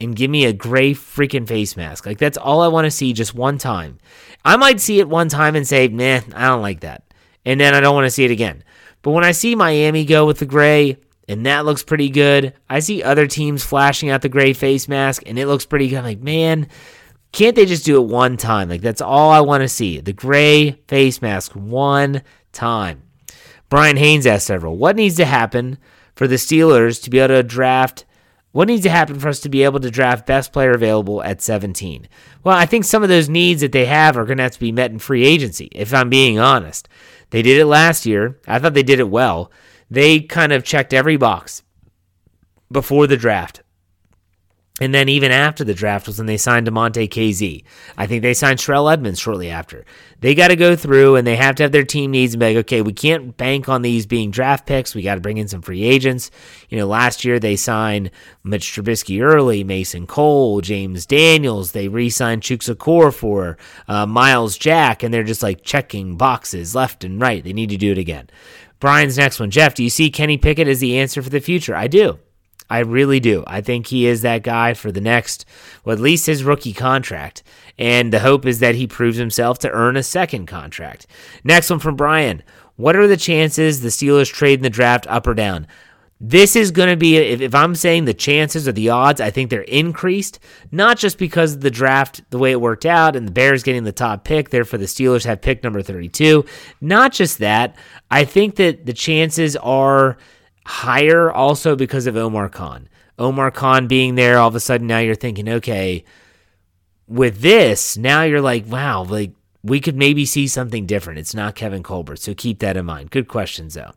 and 0.00 0.16
give 0.16 0.30
me 0.30 0.44
a 0.44 0.52
gray 0.52 0.94
freaking 0.94 1.46
face 1.46 1.76
mask. 1.76 2.06
Like 2.06 2.18
that's 2.18 2.38
all 2.38 2.62
I 2.62 2.68
want 2.68 2.86
to 2.86 2.90
see 2.90 3.12
just 3.12 3.34
one 3.34 3.58
time. 3.58 3.98
I 4.44 4.56
might 4.56 4.80
see 4.80 5.00
it 5.00 5.08
one 5.08 5.28
time 5.28 5.56
and 5.56 5.66
say, 5.66 5.88
"Nah, 5.88 6.20
I 6.34 6.48
don't 6.48 6.62
like 6.62 6.80
that," 6.80 7.04
and 7.44 7.60
then 7.60 7.74
I 7.74 7.80
don't 7.80 7.94
want 7.94 8.06
to 8.06 8.10
see 8.10 8.24
it 8.24 8.30
again. 8.30 8.64
But 9.02 9.12
when 9.12 9.24
I 9.24 9.32
see 9.32 9.54
Miami 9.54 10.04
go 10.04 10.26
with 10.26 10.38
the 10.38 10.46
gray, 10.46 10.98
and 11.30 11.46
that 11.46 11.64
looks 11.64 11.84
pretty 11.84 12.10
good. 12.10 12.54
I 12.68 12.80
see 12.80 13.04
other 13.04 13.28
teams 13.28 13.64
flashing 13.64 14.10
out 14.10 14.20
the 14.20 14.28
gray 14.28 14.52
face 14.52 14.88
mask, 14.88 15.22
and 15.26 15.38
it 15.38 15.46
looks 15.46 15.64
pretty 15.64 15.88
good. 15.88 15.98
I'm 15.98 16.04
like, 16.04 16.20
man, 16.20 16.66
can't 17.30 17.54
they 17.54 17.66
just 17.66 17.84
do 17.84 18.02
it 18.02 18.08
one 18.08 18.36
time? 18.36 18.68
Like, 18.68 18.80
that's 18.80 19.00
all 19.00 19.30
I 19.30 19.40
want 19.40 19.62
to 19.62 19.68
see. 19.68 20.00
The 20.00 20.12
gray 20.12 20.72
face 20.88 21.22
mask 21.22 21.52
one 21.52 22.22
time. 22.52 23.04
Brian 23.68 23.96
Haynes 23.96 24.26
asked 24.26 24.48
several, 24.48 24.76
what 24.76 24.96
needs 24.96 25.14
to 25.16 25.24
happen 25.24 25.78
for 26.16 26.26
the 26.26 26.34
Steelers 26.34 27.00
to 27.04 27.10
be 27.10 27.20
able 27.20 27.36
to 27.36 27.42
draft? 27.44 28.04
What 28.52 28.68
needs 28.68 28.82
to 28.82 28.90
happen 28.90 29.20
for 29.20 29.28
us 29.28 29.40
to 29.40 29.48
be 29.48 29.62
able 29.62 29.80
to 29.80 29.90
draft 29.90 30.26
best 30.26 30.52
player 30.52 30.72
available 30.72 31.22
at 31.22 31.40
17? 31.40 32.08
Well, 32.42 32.56
I 32.56 32.66
think 32.66 32.84
some 32.84 33.02
of 33.02 33.08
those 33.08 33.28
needs 33.28 33.60
that 33.60 33.72
they 33.72 33.86
have 33.86 34.16
are 34.16 34.24
going 34.24 34.38
to 34.38 34.42
have 34.42 34.52
to 34.52 34.60
be 34.60 34.72
met 34.72 34.90
in 34.90 34.98
free 34.98 35.24
agency, 35.24 35.68
if 35.72 35.94
I'm 35.94 36.08
being 36.08 36.38
honest. 36.38 36.88
They 37.30 37.42
did 37.42 37.60
it 37.60 37.66
last 37.66 38.06
year. 38.06 38.40
I 38.48 38.58
thought 38.58 38.74
they 38.74 38.82
did 38.82 38.98
it 38.98 39.08
well 39.08 39.52
they 39.90 40.20
kind 40.20 40.52
of 40.52 40.64
checked 40.64 40.94
every 40.94 41.16
box 41.16 41.62
before 42.70 43.06
the 43.06 43.16
draft. 43.16 43.62
And 44.80 44.94
then 44.94 45.08
even 45.10 45.30
after 45.30 45.62
the 45.62 45.74
draft 45.74 46.06
was 46.06 46.18
when 46.18 46.26
they 46.26 46.38
signed 46.38 46.66
Damontae 46.66 47.08
Kazee. 47.08 47.64
I 47.98 48.06
think 48.06 48.22
they 48.22 48.32
signed 48.34 48.58
Terrell 48.58 48.88
Edmunds 48.88 49.20
shortly 49.20 49.50
after. 49.50 49.84
They 50.20 50.34
got 50.34 50.48
to 50.48 50.56
go 50.56 50.74
through 50.74 51.16
and 51.16 51.26
they 51.26 51.36
have 51.36 51.54
to 51.56 51.62
have 51.62 51.72
their 51.72 51.84
team 51.84 52.10
needs 52.10 52.34
and 52.34 52.40
be 52.40 52.46
like, 52.46 52.56
okay, 52.64 52.82
we 52.82 52.92
can't 52.92 53.36
bank 53.36 53.68
on 53.68 53.82
these 53.82 54.06
being 54.06 54.30
draft 54.30 54.66
picks. 54.66 54.94
We 54.94 55.02
got 55.02 55.16
to 55.16 55.20
bring 55.20 55.36
in 55.36 55.48
some 55.48 55.62
free 55.62 55.82
agents. 55.82 56.30
You 56.68 56.78
know, 56.78 56.86
last 56.86 57.24
year 57.24 57.38
they 57.38 57.56
signed 57.56 58.10
Mitch 58.42 58.72
Trubisky 58.72 59.22
early, 59.22 59.64
Mason 59.64 60.06
Cole, 60.06 60.60
James 60.62 61.06
Daniels. 61.06 61.72
They 61.72 61.88
re-signed 61.88 62.42
Chuks 62.42 62.74
Okorafor 62.74 63.10
for 63.12 63.58
uh, 63.86 64.06
Myles 64.06 64.56
Jack, 64.56 65.02
and 65.02 65.12
they're 65.12 65.22
just 65.24 65.42
like 65.42 65.62
checking 65.62 66.16
boxes 66.16 66.74
left 66.74 67.04
and 67.04 67.20
right. 67.20 67.44
They 67.44 67.52
need 67.52 67.70
to 67.70 67.76
do 67.76 67.92
it 67.92 67.98
again. 67.98 68.30
Brian's 68.78 69.18
next 69.18 69.38
one. 69.38 69.50
Jeff, 69.50 69.74
do 69.74 69.84
you 69.84 69.90
see 69.90 70.10
Kenny 70.10 70.38
Pickett 70.38 70.68
as 70.68 70.80
the 70.80 70.98
answer 70.98 71.22
for 71.22 71.28
the 71.28 71.40
future? 71.40 71.76
I 71.76 71.86
do. 71.86 72.18
I 72.70 72.78
really 72.78 73.18
do. 73.18 73.42
I 73.48 73.60
think 73.60 73.88
he 73.88 74.06
is 74.06 74.22
that 74.22 74.44
guy 74.44 74.74
for 74.74 74.92
the 74.92 75.00
next, 75.00 75.44
well, 75.84 75.94
at 75.94 76.00
least 76.00 76.26
his 76.26 76.44
rookie 76.44 76.72
contract. 76.72 77.42
And 77.76 78.12
the 78.12 78.20
hope 78.20 78.46
is 78.46 78.60
that 78.60 78.76
he 78.76 78.86
proves 78.86 79.16
himself 79.16 79.58
to 79.60 79.70
earn 79.70 79.96
a 79.96 80.04
second 80.04 80.46
contract. 80.46 81.06
Next 81.42 81.68
one 81.68 81.80
from 81.80 81.96
Brian. 81.96 82.44
What 82.76 82.94
are 82.96 83.08
the 83.08 83.16
chances 83.16 83.80
the 83.80 83.88
Steelers 83.88 84.32
trade 84.32 84.60
in 84.60 84.62
the 84.62 84.70
draft 84.70 85.06
up 85.08 85.26
or 85.26 85.34
down? 85.34 85.66
This 86.22 86.54
is 86.54 86.70
going 86.70 86.90
to 86.90 86.96
be, 86.96 87.16
if, 87.16 87.40
if, 87.40 87.54
I'm 87.54 87.74
saying 87.74 88.04
the 88.04 88.14
chances 88.14 88.68
or 88.68 88.72
the 88.72 88.90
odds, 88.90 89.22
I 89.22 89.30
think 89.30 89.48
they're 89.48 89.62
increased, 89.62 90.38
not 90.70 90.98
just 90.98 91.16
because 91.16 91.54
of 91.54 91.62
the 91.62 91.70
draft, 91.70 92.22
the 92.30 92.38
way 92.38 92.52
it 92.52 92.60
worked 92.60 92.84
out, 92.84 93.16
and 93.16 93.26
the 93.26 93.32
Bears 93.32 93.62
getting 93.62 93.84
the 93.84 93.92
top 93.92 94.22
pick, 94.24 94.50
therefore 94.50 94.78
the 94.78 94.84
Steelers 94.84 95.24
have 95.24 95.40
pick 95.40 95.64
number 95.64 95.80
32. 95.80 96.44
Not 96.82 97.12
just 97.12 97.38
that, 97.38 97.74
I 98.10 98.24
think 98.24 98.56
that 98.56 98.84
the 98.84 98.92
chances 98.92 99.56
are 99.56 100.18
higher 100.70 101.30
also 101.30 101.74
because 101.74 102.06
of 102.06 102.16
Omar 102.16 102.48
Khan. 102.48 102.88
Omar 103.18 103.50
Khan 103.50 103.88
being 103.88 104.14
there, 104.14 104.38
all 104.38 104.48
of 104.48 104.54
a 104.54 104.60
sudden 104.60 104.86
now 104.86 105.00
you're 105.00 105.14
thinking, 105.14 105.48
okay, 105.48 106.04
with 107.06 107.40
this, 107.40 107.98
now 107.98 108.22
you're 108.22 108.40
like, 108.40 108.66
wow, 108.66 109.02
like 109.02 109.32
we 109.62 109.80
could 109.80 109.96
maybe 109.96 110.24
see 110.24 110.46
something 110.46 110.86
different. 110.86 111.18
It's 111.18 111.34
not 111.34 111.54
Kevin 111.54 111.82
Colbert. 111.82 112.16
So 112.16 112.34
keep 112.34 112.60
that 112.60 112.76
in 112.76 112.86
mind. 112.86 113.10
Good 113.10 113.28
questions, 113.28 113.74
though. 113.74 113.92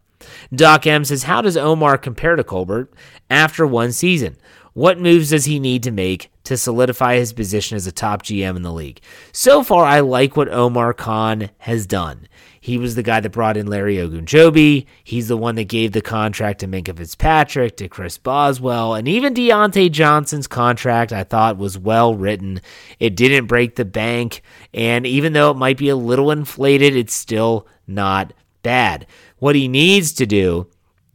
Doc 0.53 0.87
M 0.87 1.05
says, 1.05 1.23
How 1.23 1.41
does 1.41 1.57
Omar 1.57 1.97
compare 1.97 2.35
to 2.35 2.43
Colbert 2.43 2.91
after 3.29 3.67
one 3.67 3.91
season? 3.91 4.37
What 4.73 4.99
moves 4.99 5.29
does 5.29 5.45
he 5.45 5.59
need 5.59 5.83
to 5.83 5.91
make 5.91 6.31
to 6.45 6.57
solidify 6.57 7.17
his 7.17 7.31
position 7.31 7.75
as 7.75 7.85
a 7.85 7.91
top 7.91 8.23
GM 8.23 8.55
in 8.55 8.63
the 8.63 8.73
league? 8.73 9.01
So 9.31 9.63
far, 9.63 9.85
I 9.85 9.99
like 9.99 10.35
what 10.35 10.49
Omar 10.49 10.93
Khan 10.93 11.51
has 11.59 11.85
done. 11.85 12.27
He 12.63 12.77
was 12.77 12.95
the 12.95 13.03
guy 13.03 13.19
that 13.19 13.29
brought 13.31 13.57
in 13.57 13.67
Larry 13.67 13.97
Ogunjobi. 13.97 14.85
He's 15.03 15.27
the 15.27 15.35
one 15.35 15.55
that 15.55 15.65
gave 15.65 15.91
the 15.91 16.01
contract 16.01 16.61
to 16.61 16.67
Minkah 16.67 16.95
Fitzpatrick, 16.95 17.75
to 17.75 17.89
Chris 17.89 18.17
Boswell, 18.17 18.95
and 18.95 19.05
even 19.05 19.33
Diontae 19.33 19.91
Johnson's 19.91 20.47
contract 20.47 21.11
I 21.11 21.25
thought 21.25 21.57
was 21.57 21.77
well 21.77 22.15
written. 22.15 22.61
It 23.01 23.17
didn't 23.17 23.47
break 23.47 23.75
the 23.75 23.83
bank, 23.83 24.43
and 24.73 25.05
even 25.05 25.33
though 25.33 25.51
it 25.51 25.57
might 25.57 25.77
be 25.77 25.89
a 25.89 25.95
little 25.97 26.31
inflated, 26.31 26.95
it's 26.95 27.13
still 27.13 27.67
not 27.85 28.31
bad. 28.61 29.07
What 29.39 29.55
he 29.55 29.67
needs 29.67 30.13
to 30.13 30.25
do 30.25 30.67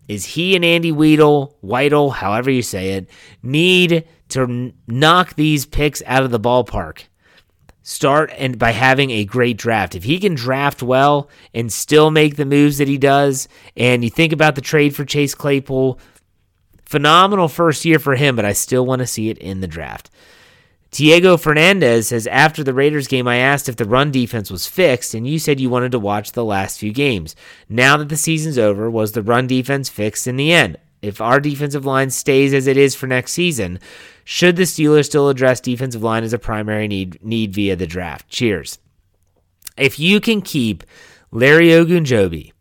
is 0.06 0.26
he 0.26 0.54
and 0.54 0.66
Andy 0.66 0.92
Weidel, 0.92 1.54
Weidel, 1.64 2.12
however 2.12 2.50
you 2.50 2.60
say 2.60 2.90
it, 2.90 3.08
need 3.42 4.06
to 4.28 4.74
knock 4.86 5.34
these 5.36 5.64
picks 5.64 6.02
out 6.04 6.24
of 6.24 6.30
the 6.30 6.38
ballpark. 6.38 7.04
Start 7.88 8.30
and 8.36 8.58
by 8.58 8.72
having 8.72 9.10
a 9.10 9.24
great 9.24 9.56
draft. 9.56 9.94
If 9.94 10.04
he 10.04 10.20
can 10.20 10.34
draft 10.34 10.82
well 10.82 11.30
and 11.54 11.72
still 11.72 12.10
make 12.10 12.36
the 12.36 12.44
moves 12.44 12.76
that 12.76 12.86
he 12.86 12.98
does, 12.98 13.48
and 13.78 14.04
you 14.04 14.10
think 14.10 14.34
about 14.34 14.56
the 14.56 14.60
trade 14.60 14.94
for 14.94 15.06
Chase 15.06 15.34
Claypool, 15.34 15.98
phenomenal 16.84 17.48
first 17.48 17.86
year 17.86 17.98
for 17.98 18.14
him, 18.14 18.36
but 18.36 18.44
I 18.44 18.52
still 18.52 18.84
want 18.84 18.98
to 19.00 19.06
see 19.06 19.30
it 19.30 19.38
in 19.38 19.60
the 19.60 19.66
draft. 19.66 20.10
Diego 20.90 21.38
Fernandez 21.38 22.08
says 22.08 22.26
after 22.26 22.62
the 22.62 22.74
Raiders 22.74 23.08
game, 23.08 23.26
I 23.26 23.36
asked 23.36 23.70
if 23.70 23.76
the 23.76 23.86
run 23.86 24.10
defense 24.10 24.50
was 24.50 24.66
fixed, 24.66 25.14
and 25.14 25.26
you 25.26 25.38
said 25.38 25.58
you 25.58 25.70
wanted 25.70 25.92
to 25.92 25.98
watch 25.98 26.32
the 26.32 26.44
last 26.44 26.78
few 26.78 26.92
games. 26.92 27.34
Now 27.70 27.96
that 27.96 28.10
the 28.10 28.18
season's 28.18 28.58
over, 28.58 28.90
was 28.90 29.12
the 29.12 29.22
run 29.22 29.46
defense 29.46 29.88
fixed 29.88 30.26
in 30.26 30.36
the 30.36 30.52
end? 30.52 30.76
If 31.00 31.22
our 31.22 31.40
defensive 31.40 31.86
line 31.86 32.10
stays 32.10 32.52
as 32.52 32.66
it 32.66 32.76
is 32.76 32.94
for 32.94 33.06
next 33.06 33.32
season, 33.32 33.78
should 34.30 34.56
the 34.56 34.64
Steelers 34.64 35.06
still 35.06 35.30
address 35.30 35.58
defensive 35.58 36.02
line 36.02 36.22
as 36.22 36.34
a 36.34 36.38
primary 36.38 36.86
need, 36.86 37.18
need 37.24 37.54
via 37.54 37.76
the 37.76 37.86
draft? 37.86 38.28
Cheers. 38.28 38.78
If 39.74 39.98
you 39.98 40.20
can 40.20 40.42
keep 40.42 40.84
Larry 41.30 41.68
Ogunjobi, 41.68 42.52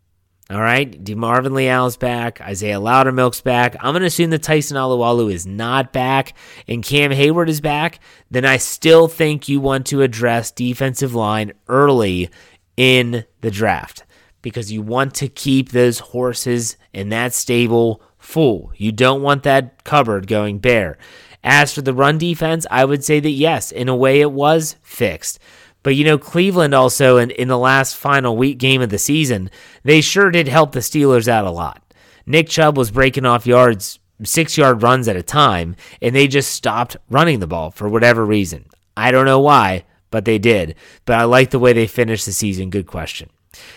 all 0.48 0.62
right, 0.62 0.90
DeMarvin 1.04 1.52
Leal's 1.52 1.98
back. 1.98 2.40
Isaiah 2.40 2.80
Loudermilk's 2.80 3.42
back. 3.42 3.76
I'm 3.80 3.92
going 3.92 4.00
to 4.00 4.06
assume 4.06 4.30
that 4.30 4.42
Tyson 4.42 4.78
Alualu 4.78 5.30
is 5.30 5.46
not 5.46 5.92
back 5.92 6.32
and 6.66 6.82
Cam 6.82 7.10
Heyward 7.10 7.48
is 7.48 7.60
back. 7.60 8.00
Then 8.30 8.46
I 8.46 8.56
still 8.56 9.06
think 9.06 9.46
you 9.46 9.60
want 9.60 9.84
to 9.88 10.00
address 10.00 10.50
defensive 10.50 11.14
line 11.14 11.52
early 11.68 12.30
in 12.78 13.26
the 13.42 13.50
draft 13.50 14.04
because 14.40 14.72
you 14.72 14.80
want 14.80 15.14
to 15.16 15.28
keep 15.28 15.72
those 15.72 15.98
horses 15.98 16.78
in 16.94 17.10
that 17.10 17.34
stable 17.34 18.00
full. 18.16 18.72
You 18.74 18.90
don't 18.90 19.20
want 19.20 19.42
that 19.42 19.84
cupboard 19.84 20.26
going 20.28 20.60
bare. 20.60 20.96
As 21.44 21.72
for 21.72 21.82
the 21.82 21.94
run 21.94 22.18
defense, 22.18 22.66
I 22.70 22.84
would 22.84 23.04
say 23.04 23.20
that 23.20 23.30
yes, 23.30 23.70
in 23.72 23.88
a 23.88 23.96
way 23.96 24.20
it 24.20 24.32
was 24.32 24.76
fixed. 24.82 25.38
But 25.82 25.94
you 25.94 26.04
know, 26.04 26.18
Cleveland 26.18 26.74
also 26.74 27.16
in, 27.16 27.30
in 27.30 27.48
the 27.48 27.58
last 27.58 27.96
final 27.96 28.36
week 28.36 28.58
game 28.58 28.82
of 28.82 28.90
the 28.90 28.98
season, 28.98 29.50
they 29.84 30.00
sure 30.00 30.30
did 30.30 30.48
help 30.48 30.72
the 30.72 30.80
Steelers 30.80 31.28
out 31.28 31.46
a 31.46 31.50
lot. 31.50 31.82
Nick 32.26 32.48
Chubb 32.48 32.76
was 32.76 32.90
breaking 32.90 33.24
off 33.24 33.46
yards, 33.46 33.98
six 34.22 34.58
yard 34.58 34.82
runs 34.82 35.08
at 35.08 35.16
a 35.16 35.22
time, 35.22 35.76
and 36.02 36.14
they 36.14 36.26
just 36.28 36.50
stopped 36.50 36.96
running 37.08 37.40
the 37.40 37.46
ball 37.46 37.70
for 37.70 37.88
whatever 37.88 38.26
reason. 38.26 38.66
I 38.96 39.12
don't 39.12 39.24
know 39.24 39.40
why, 39.40 39.84
but 40.10 40.24
they 40.24 40.38
did. 40.38 40.74
But 41.04 41.18
I 41.18 41.24
like 41.24 41.50
the 41.50 41.58
way 41.58 41.72
they 41.72 41.86
finished 41.86 42.26
the 42.26 42.32
season. 42.32 42.70
Good 42.70 42.86
question. 42.86 43.30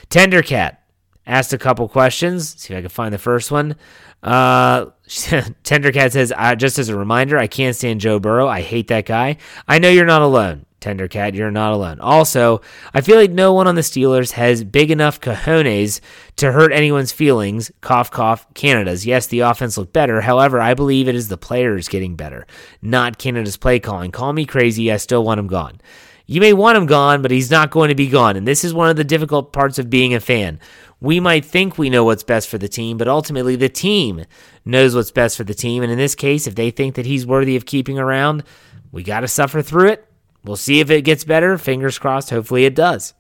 Tendercat 0.10 0.78
asked 1.26 1.54
a 1.54 1.58
couple 1.58 1.88
questions. 1.88 2.60
See 2.60 2.74
if 2.74 2.78
I 2.78 2.82
can 2.82 2.90
find 2.90 3.14
the 3.14 3.20
first 3.20 3.52
one. 3.52 3.76
Uh, 4.24 4.86
Tendercat 5.08 6.12
says, 6.12 6.34
just 6.58 6.80
as 6.80 6.90
a 6.90 6.98
reminder, 6.98 7.38
I 7.38 7.48
can't 7.48 7.76
stand 7.76 8.02
Joe 8.02 8.20
Burrow. 8.20 8.48
I 8.48 8.62
hate 8.62 8.88
that 8.88 9.06
guy. 9.06 9.38
I 9.68 9.80
know 9.80 9.90
you're 9.90 10.06
not 10.06 10.22
alone. 10.22 10.66
Tendercat, 10.82 11.36
you're 11.36 11.52
not 11.52 11.74
alone. 11.74 12.00
Also, 12.00 12.62
I 12.92 13.02
feel 13.02 13.16
like 13.16 13.30
no 13.30 13.54
one 13.54 13.68
on 13.68 13.76
the 13.76 13.82
Steelers 13.82 14.32
has 14.32 14.64
big 14.64 14.90
enough 14.90 15.22
cojones 15.22 16.02
to 16.38 16.52
hurt 16.52 16.74
anyone's 16.74 17.12
feelings. 17.12 17.72
Cough, 17.82 18.10
cough, 18.10 18.52
Canada's. 18.56 19.06
Yes, 19.06 19.28
the 19.28 19.42
offense 19.42 19.78
looked 19.78 19.94
better. 19.94 20.22
However, 20.22 20.60
I 20.60 20.74
believe 20.74 21.08
it 21.08 21.14
is 21.14 21.28
the 21.28 21.38
players 21.38 21.88
getting 21.88 22.16
better, 22.16 22.48
not 22.82 23.20
Canada's 23.20 23.58
play 23.58 23.80
calling. 23.80 24.10
Call 24.10 24.34
me 24.34 24.46
crazy. 24.46 24.92
I 24.92 24.98
still 24.98 25.24
want 25.24 25.40
him 25.40 25.48
gone. 25.48 25.80
You 26.26 26.42
may 26.42 26.54
want 26.54 26.78
him 26.78 26.88
gone, 26.88 27.22
but 27.22 27.30
he's 27.30 27.52
not 27.52 27.72
going 27.72 27.90
to 27.90 27.96
be 27.96 28.08
gone. 28.08 28.36
And 28.36 28.48
this 28.48 28.64
is 28.64 28.74
one 28.74 28.90
of 28.90 28.96
the 28.96 29.04
difficult 29.04 29.54
parts 29.54 29.78
of 29.78 29.90
being 29.90 30.16
a 30.16 30.20
fan. 30.20 30.60
We 31.02 31.20
might 31.20 31.44
think 31.44 31.78
we 31.78 31.90
know 31.90 32.06
what's 32.06 32.24
best 32.24 32.48
for 32.48 32.58
the 32.58 32.70
team, 32.70 32.98
but 32.98 33.10
ultimately 33.10 33.58
the 33.58 33.68
team 33.68 34.24
knows 34.64 34.96
what's 34.96 35.12
best 35.12 35.36
for 35.36 35.44
the 35.44 35.54
team. 35.54 35.84
And 35.84 35.92
in 35.92 35.98
this 35.98 36.16
case, 36.16 36.48
if 36.48 36.56
they 36.56 36.72
think 36.72 36.96
that 36.96 37.06
he's 37.06 37.26
worthy 37.26 37.56
of 37.58 37.66
keeping 37.66 38.00
around, 38.00 38.44
we 38.92 39.04
got 39.04 39.22
to 39.22 39.28
suffer 39.28 39.62
through 39.62 39.90
it 39.90 40.08
We'll 40.44 40.56
see 40.56 40.80
if 40.80 40.90
it 40.90 41.04
gets 41.04 41.24
better. 41.24 41.58
Fingers 41.58 42.00
crossed. 42.00 42.32
Hopefully 42.32 42.66
it 42.66 42.76
does. 42.76 43.14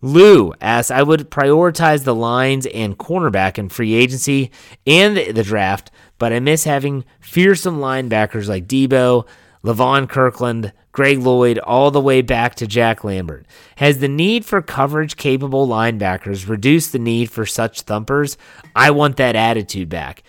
Lou 0.00 0.52
asks, 0.60 0.90
I 0.90 1.02
would 1.02 1.30
prioritize 1.30 2.04
the 2.04 2.14
lines 2.14 2.66
and 2.66 2.98
cornerback 2.98 3.56
in 3.56 3.70
free 3.70 3.94
agency 3.94 4.50
and 4.86 5.16
the 5.16 5.42
draft, 5.42 5.90
but 6.18 6.32
I 6.32 6.40
miss 6.40 6.64
having 6.64 7.04
fearsome 7.20 7.78
linebackers 7.78 8.46
like 8.46 8.66
Deebo, 8.66 9.26
Levon 9.64 10.08
Kirkland, 10.08 10.72
Greg 10.92 11.18
Lloyd, 11.18 11.58
all 11.58 11.90
the 11.90 12.00
way 12.00 12.20
back 12.20 12.54
to 12.56 12.66
Jack 12.66 13.02
Lambert. 13.02 13.46
Has 13.76 13.98
the 13.98 14.08
need 14.08 14.44
for 14.44 14.60
coverage 14.60 15.16
capable 15.16 15.66
linebackers 15.66 16.48
reduced 16.48 16.92
the 16.92 16.98
need 16.98 17.30
for 17.30 17.46
such 17.46 17.80
thumpers? 17.80 18.36
I 18.76 18.90
want 18.90 19.16
that 19.16 19.34
attitude 19.34 19.88
back. 19.88 20.22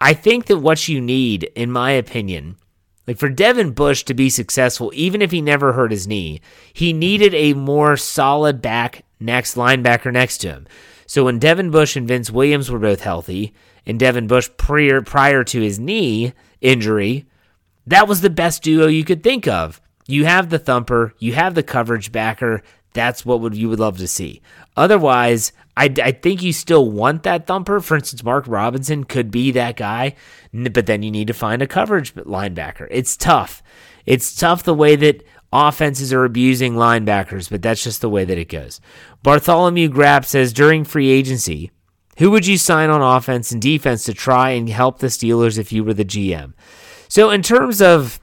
I 0.00 0.14
think 0.14 0.46
that 0.46 0.58
what 0.58 0.88
you 0.88 1.00
need, 1.00 1.44
in 1.56 1.72
my 1.72 1.90
opinion, 1.90 2.56
like 3.06 3.18
for 3.18 3.28
Devin 3.28 3.72
Bush 3.72 4.04
to 4.04 4.14
be 4.14 4.30
successful, 4.30 4.92
even 4.94 5.22
if 5.22 5.32
he 5.32 5.42
never 5.42 5.72
hurt 5.72 5.90
his 5.90 6.06
knee, 6.06 6.40
he 6.72 6.92
needed 6.92 7.34
a 7.34 7.54
more 7.54 7.96
solid 7.96 8.62
back 8.62 9.04
next 9.18 9.56
linebacker 9.56 10.12
next 10.12 10.38
to 10.38 10.48
him. 10.48 10.66
So 11.06 11.24
when 11.24 11.40
Devin 11.40 11.70
Bush 11.70 11.96
and 11.96 12.06
Vince 12.06 12.30
Williams 12.30 12.70
were 12.70 12.78
both 12.78 13.00
healthy, 13.00 13.54
and 13.84 13.98
Devin 13.98 14.28
Bush 14.28 14.48
prior 14.56 15.02
prior 15.02 15.42
to 15.44 15.60
his 15.60 15.80
knee 15.80 16.32
injury, 16.60 17.26
that 17.86 18.08
was 18.08 18.20
the 18.20 18.30
best 18.30 18.62
duo 18.62 18.86
you 18.86 19.04
could 19.04 19.22
think 19.22 19.46
of. 19.46 19.80
You 20.06 20.24
have 20.24 20.50
the 20.50 20.58
thumper, 20.58 21.14
you 21.18 21.34
have 21.34 21.54
the 21.54 21.62
coverage 21.62 22.12
backer. 22.12 22.62
That's 22.92 23.24
what 23.24 23.40
would 23.40 23.56
you 23.56 23.68
would 23.70 23.80
love 23.80 23.98
to 23.98 24.08
see. 24.08 24.42
Otherwise, 24.76 25.52
I, 25.76 25.92
I 26.02 26.12
think 26.12 26.42
you 26.42 26.52
still 26.52 26.90
want 26.90 27.22
that 27.22 27.46
thumper. 27.46 27.80
For 27.80 27.96
instance, 27.96 28.22
Mark 28.22 28.44
Robinson 28.46 29.04
could 29.04 29.30
be 29.30 29.50
that 29.52 29.76
guy, 29.76 30.14
but 30.52 30.86
then 30.86 31.02
you 31.02 31.10
need 31.10 31.28
to 31.28 31.34
find 31.34 31.62
a 31.62 31.66
coverage 31.66 32.14
linebacker. 32.14 32.88
It's 32.90 33.16
tough. 33.16 33.62
It's 34.04 34.34
tough 34.34 34.62
the 34.62 34.74
way 34.74 34.96
that 34.96 35.24
offenses 35.52 36.12
are 36.12 36.24
abusing 36.24 36.74
linebackers, 36.74 37.48
but 37.48 37.62
that's 37.62 37.82
just 37.84 38.00
the 38.00 38.10
way 38.10 38.24
that 38.24 38.38
it 38.38 38.48
goes. 38.48 38.80
Bartholomew 39.22 39.88
Grapp 39.88 40.24
says 40.24 40.52
during 40.52 40.84
free 40.84 41.10
agency, 41.10 41.70
who 42.18 42.30
would 42.30 42.46
you 42.46 42.58
sign 42.58 42.90
on 42.90 43.00
offense 43.00 43.52
and 43.52 43.62
defense 43.62 44.04
to 44.04 44.14
try 44.14 44.50
and 44.50 44.68
help 44.68 44.98
the 44.98 45.06
Steelers 45.06 45.58
if 45.58 45.72
you 45.72 45.84
were 45.84 45.94
the 45.94 46.04
GM? 46.04 46.52
So, 47.12 47.28
in 47.28 47.42
terms 47.42 47.82
of 47.82 48.18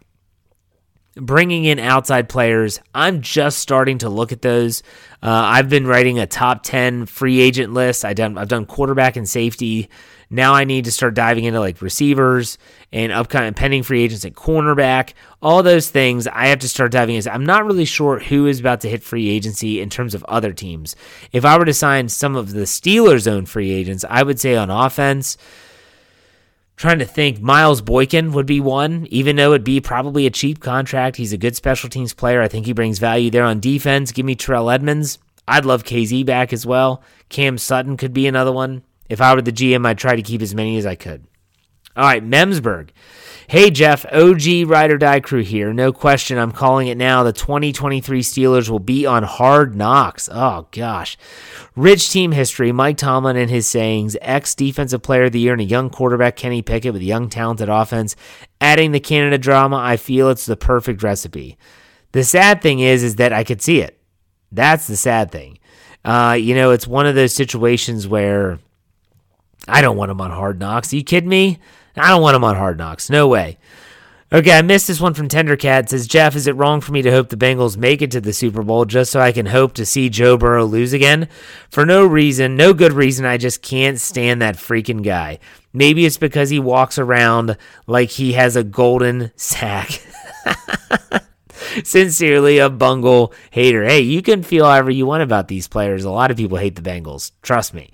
bringing 1.13 1.63
in 1.63 1.77
outside 1.77 2.27
players, 2.27 2.79
I'm 2.91 3.21
just 3.21 3.59
starting 3.59 3.99
to 3.99 4.09
look 4.09 4.31
at 4.31 4.41
those. 4.41 4.81
Uh, 5.21 5.29
I've 5.29 5.69
been 5.69 5.85
writing 5.85 6.17
a 6.17 6.25
top 6.25 6.63
10 6.63 7.05
free 7.05 7.39
agent 7.39 7.71
list. 7.71 8.03
I 8.03 8.15
done, 8.15 8.35
I've 8.35 8.47
done 8.47 8.65
quarterback 8.65 9.15
and 9.15 9.29
safety. 9.29 9.91
Now 10.31 10.55
I 10.55 10.63
need 10.63 10.85
to 10.85 10.91
start 10.91 11.13
diving 11.13 11.43
into 11.43 11.59
like 11.59 11.83
receivers 11.83 12.57
and 12.91 13.11
upcoming 13.11 13.53
pending 13.53 13.83
free 13.83 14.01
agents 14.01 14.25
at 14.25 14.33
cornerback. 14.33 15.13
All 15.39 15.61
those 15.61 15.91
things 15.91 16.25
I 16.25 16.47
have 16.47 16.57
to 16.61 16.67
start 16.67 16.91
diving 16.91 17.15
into. 17.15 17.31
I'm 17.31 17.45
not 17.45 17.67
really 17.67 17.85
sure 17.85 18.17
who 18.17 18.47
is 18.47 18.59
about 18.59 18.81
to 18.81 18.89
hit 18.89 19.03
free 19.03 19.29
agency 19.29 19.81
in 19.81 19.91
terms 19.91 20.15
of 20.15 20.23
other 20.23 20.51
teams. 20.51 20.95
If 21.31 21.45
I 21.45 21.59
were 21.59 21.65
to 21.65 21.75
sign 21.75 22.09
some 22.09 22.35
of 22.35 22.53
the 22.53 22.61
Steelers' 22.61 23.31
own 23.31 23.45
free 23.45 23.69
agents, 23.69 24.03
I 24.09 24.23
would 24.23 24.39
say 24.39 24.55
on 24.55 24.71
offense, 24.71 25.37
trying 26.79 26.99
to 26.99 27.05
think 27.05 27.41
Miles 27.41 27.81
Boykin 27.81 28.31
would 28.31 28.45
be 28.45 28.61
one, 28.61 29.05
even 29.11 29.35
though 29.35 29.51
it'd 29.51 29.65
be 29.65 29.81
probably 29.81 30.25
a 30.25 30.31
cheap 30.31 30.61
contract. 30.61 31.17
He's 31.17 31.33
a 31.33 31.37
good 31.37 31.57
special 31.57 31.89
teams 31.89 32.13
player. 32.13 32.41
I 32.41 32.47
think 32.47 32.65
he 32.65 32.71
brings 32.71 32.99
value 32.99 33.29
there 33.29 33.43
on 33.43 33.59
defense. 33.59 34.13
Give 34.13 34.25
me 34.25 34.33
Terrell 34.33 34.69
Edmunds. 34.69 35.19
I'd 35.45 35.65
love 35.65 35.83
Kazee 35.83 36.25
back 36.25 36.53
as 36.53 36.65
well. 36.65 37.03
Cam 37.27 37.57
Sutton 37.57 37.97
could 37.97 38.13
be 38.13 38.27
another 38.27 38.53
one. 38.53 38.83
If 39.09 39.19
I 39.19 39.35
were 39.35 39.41
the 39.41 39.51
GM, 39.51 39.85
I'd 39.85 39.97
try 39.97 40.15
to 40.15 40.21
keep 40.21 40.41
as 40.41 40.55
many 40.55 40.77
as 40.77 40.85
I 40.85 40.95
could. 40.95 41.25
All 41.99 42.05
right, 42.05 42.25
Memsburg. 42.25 42.91
Hey, 43.49 43.69
Jeff, 43.71 44.05
OG 44.13 44.67
Ride 44.67 44.89
or 44.89 44.97
Die 44.97 45.19
crew 45.19 45.43
here. 45.43 45.73
No 45.73 45.91
question, 45.91 46.37
I'm 46.37 46.53
calling 46.53 46.87
it 46.87 46.97
now. 46.97 47.23
The 47.23 47.33
2023 47.33 48.21
Steelers 48.21 48.69
will 48.69 48.79
be 48.79 49.05
on 49.05 49.23
hard 49.23 49.75
knocks. 49.75 50.29
Oh, 50.31 50.67
gosh. 50.71 51.17
Rich 51.75 52.09
team 52.09 52.31
history. 52.31 52.71
Mike 52.71 52.95
Tomlin 52.95 53.35
and 53.35 53.49
his 53.49 53.67
sayings. 53.67 54.15
Ex 54.21 54.55
defensive 54.55 55.01
player 55.01 55.25
of 55.25 55.33
the 55.33 55.41
year 55.41 55.51
and 55.51 55.61
a 55.61 55.65
young 55.65 55.89
quarterback, 55.89 56.37
Kenny 56.37 56.61
Pickett, 56.61 56.93
with 56.93 57.01
a 57.01 57.05
young, 57.05 57.27
talented 57.27 57.67
offense. 57.67 58.15
Adding 58.61 58.93
the 58.93 59.01
Canada 59.01 59.37
drama, 59.37 59.75
I 59.75 59.97
feel 59.97 60.29
it's 60.29 60.45
the 60.45 60.55
perfect 60.55 61.03
recipe. 61.03 61.57
The 62.13 62.23
sad 62.23 62.61
thing 62.61 62.79
is, 62.79 63.03
is 63.03 63.17
that 63.17 63.33
I 63.33 63.43
could 63.43 63.61
see 63.61 63.81
it. 63.81 63.99
That's 64.53 64.87
the 64.87 64.95
sad 64.95 65.33
thing. 65.33 65.59
Uh, 66.05 66.37
you 66.39 66.55
know, 66.55 66.71
it's 66.71 66.87
one 66.87 67.07
of 67.07 67.15
those 67.15 67.33
situations 67.33 68.07
where 68.07 68.59
I 69.67 69.81
don't 69.81 69.97
want 69.97 70.11
him 70.11 70.21
on 70.21 70.31
hard 70.31 70.59
knocks. 70.61 70.93
Are 70.93 70.95
you 70.95 71.03
kidding 71.03 71.29
me? 71.29 71.59
I 71.99 72.09
don't 72.09 72.21
want 72.21 72.35
him 72.35 72.43
on 72.43 72.55
Hard 72.55 72.77
Knocks. 72.77 73.09
No 73.09 73.27
way. 73.27 73.57
Okay, 74.31 74.51
I 74.51 74.61
missed 74.61 74.87
this 74.87 75.01
one 75.01 75.15
from 75.15 75.27
Tendercat. 75.27 75.79
It 75.83 75.89
says 75.89 76.07
Jeff, 76.07 76.35
is 76.35 76.45
it 76.45 76.55
wrong 76.55 76.81
for 76.81 76.91
me 76.91 77.01
to 77.01 77.09
hope 77.09 77.29
the 77.29 77.35
Bengals 77.35 77.77
make 77.77 78.03
it 78.03 78.11
to 78.11 78.21
the 78.21 78.31
Super 78.31 78.61
Bowl 78.61 78.85
just 78.85 79.11
so 79.11 79.19
I 79.19 79.31
can 79.31 79.47
hope 79.47 79.73
to 79.73 79.87
see 79.87 80.07
Joe 80.07 80.37
Burrow 80.37 80.65
lose 80.65 80.93
again? 80.93 81.29
For 81.71 81.83
no 81.83 82.05
reason, 82.05 82.55
no 82.55 82.75
good 82.75 82.93
reason. 82.93 83.25
I 83.25 83.37
just 83.37 83.63
can't 83.63 83.99
stand 83.99 84.39
that 84.43 84.55
freaking 84.55 85.03
guy. 85.03 85.39
Maybe 85.73 86.05
it's 86.05 86.17
because 86.17 86.51
he 86.51 86.59
walks 86.59 86.99
around 86.99 87.57
like 87.87 88.11
he 88.11 88.33
has 88.33 88.55
a 88.55 88.63
golden 88.63 89.31
sack. 89.35 89.99
Sincerely, 91.83 92.59
a 92.59 92.69
bungle 92.69 93.33
hater. 93.49 93.83
Hey, 93.83 94.01
you 94.01 94.21
can 94.21 94.43
feel 94.43 94.65
however 94.65 94.91
you 94.91 95.07
want 95.07 95.23
about 95.23 95.47
these 95.47 95.67
players. 95.67 96.03
A 96.03 96.11
lot 96.11 96.29
of 96.29 96.37
people 96.37 96.57
hate 96.57 96.75
the 96.75 96.83
Bengals. 96.83 97.31
Trust 97.41 97.73
me. 97.73 97.91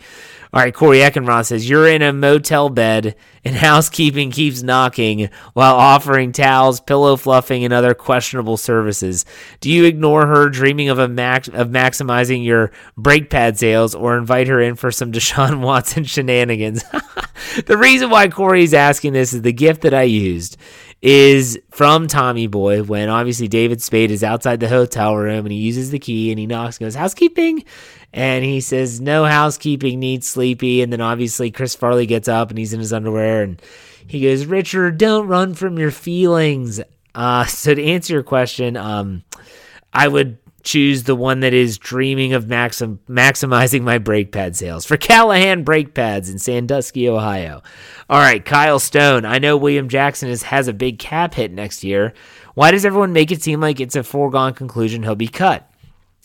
All 0.55 0.61
right, 0.61 0.73
Corey 0.73 0.99
Eckenroth 0.99 1.47
says 1.47 1.69
you're 1.69 1.85
in 1.85 2.01
a 2.01 2.13
motel 2.13 2.69
bed 2.69 3.17
and 3.43 3.55
housekeeping 3.57 4.31
keeps 4.31 4.63
knocking 4.63 5.29
while 5.51 5.75
offering 5.75 6.31
towels, 6.31 6.79
pillow 6.79 7.17
fluffing, 7.17 7.65
and 7.65 7.73
other 7.73 7.93
questionable 7.93 8.55
services. 8.55 9.25
Do 9.59 9.69
you 9.69 9.83
ignore 9.83 10.27
her 10.27 10.47
dreaming 10.47 10.87
of 10.87 10.97
a 10.97 11.09
max 11.09 11.49
of 11.49 11.67
maximizing 11.71 12.45
your 12.45 12.71
brake 12.95 13.29
pad 13.29 13.59
sales, 13.59 13.93
or 13.93 14.17
invite 14.17 14.47
her 14.47 14.61
in 14.61 14.75
for 14.75 14.91
some 14.91 15.11
Deshaun 15.11 15.59
Watson 15.59 16.05
shenanigans? 16.05 16.85
the 17.65 17.77
reason 17.77 18.09
why 18.09 18.29
Corey's 18.29 18.73
asking 18.73 19.11
this 19.11 19.33
is 19.33 19.41
the 19.41 19.51
gift 19.51 19.81
that 19.81 19.93
I 19.93 20.03
used 20.03 20.55
is 21.01 21.59
from 21.69 22.07
Tommy 22.07 22.47
Boy 22.47 22.81
when 22.81 23.09
obviously 23.09 23.49
David 23.49 23.81
Spade 23.81 24.09
is 24.09 24.23
outside 24.23 24.61
the 24.61 24.69
hotel 24.69 25.15
room 25.17 25.45
and 25.45 25.51
he 25.51 25.59
uses 25.59 25.91
the 25.91 25.99
key 25.99 26.31
and 26.31 26.39
he 26.39 26.47
knocks 26.47 26.77
and 26.77 26.85
goes, 26.85 26.95
Housekeeping? 26.95 27.65
And 28.15 28.45
he 28.45 28.61
says, 28.61 29.01
No 29.01 29.25
housekeeping 29.25 29.99
needs 29.99 30.25
sleepy. 30.25 30.81
And 30.81 30.91
then 30.91 31.01
obviously 31.01 31.51
Chris 31.51 31.75
Farley 31.75 32.05
gets 32.05 32.29
up 32.29 32.49
and 32.49 32.57
he's 32.57 32.71
in 32.71 32.79
his 32.79 32.93
underwear 32.93 33.43
and 33.43 33.61
he 34.07 34.21
goes, 34.21 34.45
Richard, 34.45 34.97
don't 34.97 35.27
run 35.27 35.53
from 35.53 35.77
your 35.77 35.91
feelings. 35.91 36.79
Uh, 37.13 37.45
so 37.45 37.75
to 37.75 37.83
answer 37.83 38.13
your 38.13 38.23
question, 38.23 38.77
um, 38.77 39.23
I 39.93 40.07
would 40.07 40.37
choose 40.63 41.03
the 41.03 41.13
one 41.15 41.41
that 41.41 41.53
is 41.53 41.77
dreaming 41.77 42.33
of 42.33 42.47
maxim- 42.47 42.99
maximizing 43.07 43.81
my 43.81 43.97
brake 43.97 44.31
pad 44.31 44.55
sales 44.55 44.85
for 44.85 44.95
Callahan 44.97 45.63
brake 45.63 45.93
pads 45.93 46.29
in 46.29 46.39
Sandusky, 46.39 47.09
Ohio. 47.09 47.61
All 48.09 48.19
right, 48.19 48.43
Kyle 48.43 48.79
Stone. 48.79 49.25
I 49.25 49.39
know 49.39 49.57
William 49.57 49.89
Jackson 49.89 50.29
is, 50.29 50.43
has 50.43 50.69
a 50.69 50.73
big 50.73 50.99
cap 50.99 51.33
hit 51.35 51.51
next 51.51 51.83
year. 51.83 52.13
Why 52.55 52.71
does 52.71 52.85
everyone 52.85 53.11
make 53.11 53.31
it 53.31 53.43
seem 53.43 53.59
like 53.59 53.81
it's 53.81 53.97
a 53.97 54.03
foregone 54.03 54.53
conclusion 54.53 55.03
he'll 55.03 55.15
be 55.15 55.27
cut? 55.27 55.69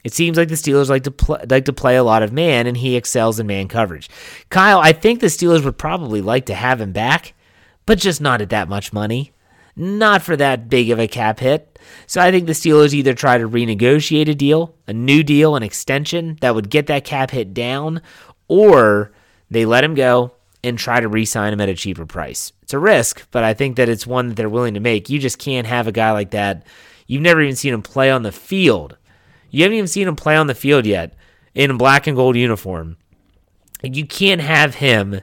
It 0.02 0.14
seems 0.14 0.38
like 0.38 0.48
the 0.48 0.54
Steelers 0.54 0.88
like 0.88 1.04
to 1.04 1.10
pl- 1.10 1.40
like 1.48 1.66
to 1.66 1.72
play 1.72 1.96
a 1.96 2.04
lot 2.04 2.22
of 2.22 2.32
man, 2.32 2.66
and 2.66 2.76
he 2.76 2.96
excels 2.96 3.38
in 3.38 3.46
man 3.46 3.68
coverage. 3.68 4.08
Kyle, 4.48 4.78
I 4.78 4.92
think 4.92 5.20
the 5.20 5.26
Steelers 5.26 5.64
would 5.64 5.78
probably 5.78 6.22
like 6.22 6.46
to 6.46 6.54
have 6.54 6.80
him 6.80 6.92
back, 6.92 7.34
but 7.86 7.98
just 7.98 8.20
not 8.20 8.40
at 8.40 8.50
that 8.50 8.68
much 8.68 8.92
money, 8.92 9.32
not 9.76 10.22
for 10.22 10.36
that 10.36 10.68
big 10.68 10.90
of 10.90 10.98
a 10.98 11.08
cap 11.08 11.40
hit. 11.40 11.78
So 12.06 12.20
I 12.20 12.30
think 12.30 12.46
the 12.46 12.52
Steelers 12.52 12.94
either 12.94 13.14
try 13.14 13.38
to 13.38 13.48
renegotiate 13.48 14.28
a 14.28 14.34
deal, 14.34 14.74
a 14.86 14.92
new 14.92 15.22
deal, 15.22 15.56
an 15.56 15.62
extension 15.62 16.38
that 16.40 16.54
would 16.54 16.70
get 16.70 16.86
that 16.86 17.04
cap 17.04 17.30
hit 17.30 17.52
down, 17.52 18.00
or 18.48 19.12
they 19.50 19.64
let 19.64 19.84
him 19.84 19.94
go 19.94 20.32
and 20.62 20.78
try 20.78 21.00
to 21.00 21.08
re-sign 21.08 21.52
him 21.52 21.60
at 21.60 21.68
a 21.68 21.74
cheaper 21.74 22.06
price. 22.06 22.52
It's 22.62 22.74
a 22.74 22.78
risk, 22.78 23.26
but 23.30 23.44
I 23.44 23.54
think 23.54 23.76
that 23.76 23.88
it's 23.88 24.06
one 24.06 24.28
that 24.28 24.34
they're 24.34 24.48
willing 24.48 24.74
to 24.74 24.80
make. 24.80 25.08
You 25.08 25.18
just 25.18 25.38
can't 25.38 25.66
have 25.66 25.86
a 25.86 25.92
guy 25.92 26.12
like 26.12 26.30
that. 26.30 26.66
You've 27.06 27.22
never 27.22 27.40
even 27.40 27.56
seen 27.56 27.74
him 27.74 27.82
play 27.82 28.10
on 28.10 28.22
the 28.22 28.32
field 28.32 28.96
you 29.50 29.62
haven't 29.62 29.76
even 29.76 29.88
seen 29.88 30.08
him 30.08 30.16
play 30.16 30.36
on 30.36 30.46
the 30.46 30.54
field 30.54 30.86
yet 30.86 31.14
in 31.54 31.70
a 31.70 31.76
black 31.76 32.06
and 32.06 32.16
gold 32.16 32.36
uniform. 32.36 32.96
You 33.82 34.06
can't 34.06 34.40
have 34.40 34.76
him 34.76 35.20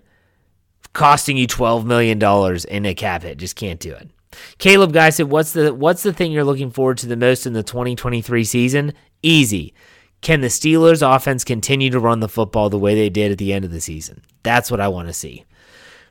costing 0.94 1.38
you 1.38 1.48
$12 1.48 1.86
million 1.86 2.22
in 2.70 2.86
a 2.86 2.96
cap 2.96 3.24
hit. 3.24 3.38
Just 3.38 3.56
can't 3.56 3.80
do 3.80 3.94
it. 3.94 4.10
Caleb 4.58 4.94
Guy 4.94 5.10
said, 5.10 5.30
What's 5.30 5.54
the 5.54 5.74
what's 5.74 6.04
the 6.04 6.14
thing 6.14 6.32
you're 6.32 6.44
looking 6.44 6.72
forward 6.72 6.98
to 7.00 7.08
the 7.08 7.16
most 7.16 7.46
in 7.46 7.54
the 7.54 7.64
2023 7.64 8.44
season? 8.44 8.94
Easy. 9.24 9.74
Can 10.22 10.42
the 10.42 10.48
Steelers 10.48 11.16
offense 11.16 11.44
continue 11.44 11.90
to 11.92 12.00
run 12.00 12.20
the 12.20 12.28
football 12.28 12.70
the 12.70 12.80
way 12.80 12.96
they 12.96 13.10
did 13.10 13.32
at 13.32 13.38
the 13.38 13.54
end 13.54 13.66
of 13.66 13.72
the 13.72 13.82
season? 13.82 14.24
That's 14.44 14.70
what 14.72 14.80
I 14.80 14.88
want 14.88 15.08
to 15.08 15.14
see. 15.14 15.46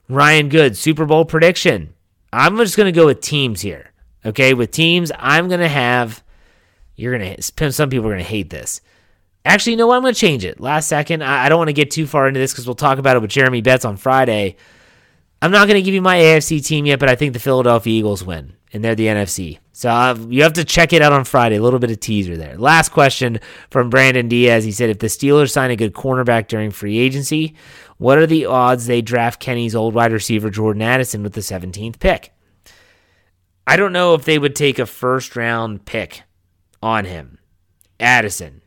Ryan 0.09 0.49
Good, 0.49 0.77
Super 0.77 1.05
Bowl 1.05 1.25
prediction. 1.25 1.95
I'm 2.33 2.57
just 2.59 2.77
going 2.77 2.93
to 2.93 2.99
go 2.99 3.07
with 3.07 3.21
teams 3.21 3.61
here. 3.61 3.93
Okay, 4.25 4.55
with 4.55 4.71
teams, 4.71 5.11
I'm 5.19 5.49
going 5.49 5.61
to 5.61 5.69
have 5.69 6.23
you're 6.97 7.17
gonna 7.17 7.41
some 7.73 7.91
people 7.91 8.07
are 8.07 8.13
gonna 8.13 8.23
hate 8.23 8.51
this. 8.51 8.81
Actually, 9.45 9.73
you 9.73 9.77
know 9.77 9.87
what? 9.87 9.97
I'm 9.97 10.03
gonna 10.03 10.15
change 10.15 10.45
it. 10.45 10.61
Last 10.61 10.89
second. 10.89 11.23
I, 11.23 11.47
I 11.47 11.49
don't 11.49 11.59
want 11.59 11.69
to 11.69 11.75
get 11.75 11.91
too 11.91 12.07
far 12.07 12.27
into 12.27 12.41
this 12.41 12.53
because 12.53 12.67
we'll 12.67 12.75
talk 12.75 12.99
about 12.99 13.17
it 13.17 13.23
with 13.23 13.31
Jeremy 13.31 13.61
Betts 13.61 13.85
on 13.85 13.97
Friday. 13.97 14.57
I'm 15.41 15.51
not 15.51 15.69
gonna 15.69 15.83
give 15.83 15.95
you 15.95 16.03
my 16.03 16.17
AFC 16.17 16.65
team 16.65 16.87
yet, 16.87 16.99
but 16.99 17.09
I 17.09 17.15
think 17.15 17.33
the 17.33 17.39
Philadelphia 17.39 17.93
Eagles 17.93 18.25
win, 18.25 18.55
and 18.73 18.83
they're 18.83 18.95
the 18.95 19.07
NFC. 19.07 19.59
So 19.73 19.91
uh, 19.91 20.17
you 20.31 20.43
have 20.43 20.55
to 20.55 20.65
check 20.65 20.95
it 20.95 21.03
out 21.03 21.13
on 21.13 21.25
Friday. 21.25 21.57
A 21.57 21.63
little 21.63 21.79
bit 21.79 21.91
of 21.91 22.01
teaser 22.01 22.35
there. 22.39 22.57
Last 22.57 22.89
question 22.89 23.41
from 23.71 23.91
Brandon 23.91 24.27
Diaz. 24.27 24.65
He 24.65 24.73
said, 24.73 24.89
if 24.89 25.01
the 25.01 25.09
Steelers 25.09 25.51
sign 25.51 25.71
a 25.71 25.77
good 25.77 25.93
cornerback 25.93 26.49
during 26.49 26.71
free 26.71 26.97
agency, 26.97 27.55
what 27.99 28.17
are 28.17 28.27
the 28.27 28.47
odds 28.47 28.87
they 28.87 29.03
draft 29.03 29.39
Kenny's 29.39 29.75
old 29.75 29.93
wide 29.93 30.13
receiver 30.13 30.49
Jordan 30.49 30.81
Addison 30.81 31.23
with 31.23 31.35
the 31.35 31.43
17th 31.43 31.99
pick? 31.99 32.33
I 33.67 33.77
don't 33.77 33.93
know 33.93 34.15
if 34.15 34.25
they 34.25 34.39
would 34.39 34.57
take 34.57 34.79
a 34.79 34.87
first 34.87 35.37
round 35.37 35.85
pick 35.85 36.23
on 36.83 37.05
him. 37.05 37.39
Addison. 37.99 38.63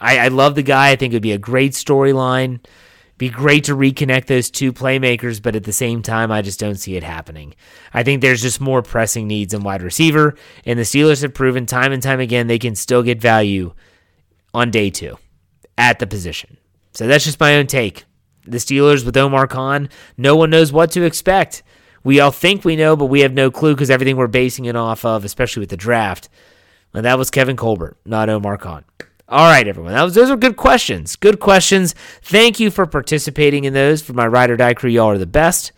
I, 0.00 0.18
I 0.18 0.28
love 0.28 0.54
the 0.54 0.62
guy. 0.62 0.90
I 0.90 0.96
think 0.96 1.12
it 1.12 1.16
would 1.16 1.22
be 1.22 1.32
a 1.32 1.38
great 1.38 1.72
storyline. 1.72 2.60
Be 3.16 3.28
great 3.28 3.64
to 3.64 3.74
reconnect 3.74 4.26
those 4.26 4.48
two 4.48 4.72
playmakers, 4.72 5.42
but 5.42 5.56
at 5.56 5.64
the 5.64 5.72
same 5.72 6.02
time, 6.02 6.30
I 6.30 6.40
just 6.40 6.60
don't 6.60 6.76
see 6.76 6.94
it 6.94 7.02
happening. 7.02 7.54
I 7.92 8.04
think 8.04 8.22
there's 8.22 8.42
just 8.42 8.60
more 8.60 8.80
pressing 8.80 9.26
needs 9.26 9.52
in 9.52 9.64
wide 9.64 9.82
receiver, 9.82 10.36
and 10.64 10.78
the 10.78 10.84
Steelers 10.84 11.22
have 11.22 11.34
proven 11.34 11.66
time 11.66 11.90
and 11.90 12.00
time 12.00 12.20
again 12.20 12.46
they 12.46 12.60
can 12.60 12.76
still 12.76 13.02
get 13.02 13.20
value 13.20 13.74
on 14.54 14.70
day 14.70 14.90
two 14.90 15.18
at 15.76 15.98
the 15.98 16.06
position. 16.06 16.58
So 16.94 17.08
that's 17.08 17.24
just 17.24 17.40
my 17.40 17.56
own 17.56 17.66
take. 17.66 18.04
The 18.46 18.58
Steelers 18.58 19.04
with 19.04 19.16
Omar 19.16 19.48
Khan, 19.48 19.88
no 20.16 20.36
one 20.36 20.50
knows 20.50 20.72
what 20.72 20.92
to 20.92 21.02
expect. 21.02 21.64
We 22.04 22.20
all 22.20 22.30
think 22.30 22.64
we 22.64 22.76
know, 22.76 22.94
but 22.94 23.06
we 23.06 23.20
have 23.20 23.32
no 23.32 23.50
clue 23.50 23.74
because 23.74 23.90
everything 23.90 24.16
we're 24.16 24.28
basing 24.28 24.66
it 24.66 24.76
off 24.76 25.04
of, 25.04 25.24
especially 25.24 25.60
with 25.60 25.70
the 25.70 25.76
draft. 25.76 26.28
And 26.94 27.04
that 27.04 27.18
was 27.18 27.30
Kevin 27.30 27.56
Colbert, 27.56 27.96
not 28.04 28.28
Omar 28.28 28.56
Khan. 28.56 28.84
All 29.28 29.50
right, 29.50 29.68
everyone. 29.68 29.92
Was, 29.92 30.14
those 30.14 30.30
are 30.30 30.36
good 30.36 30.56
questions. 30.56 31.14
Good 31.16 31.38
questions. 31.38 31.94
Thank 32.22 32.58
you 32.58 32.70
for 32.70 32.86
participating 32.86 33.64
in 33.64 33.74
those. 33.74 34.00
For 34.00 34.14
my 34.14 34.26
ride 34.26 34.50
or 34.50 34.56
die 34.56 34.72
crew, 34.72 34.88
y'all 34.88 35.10
are 35.10 35.18
the 35.18 35.26
best. 35.26 35.72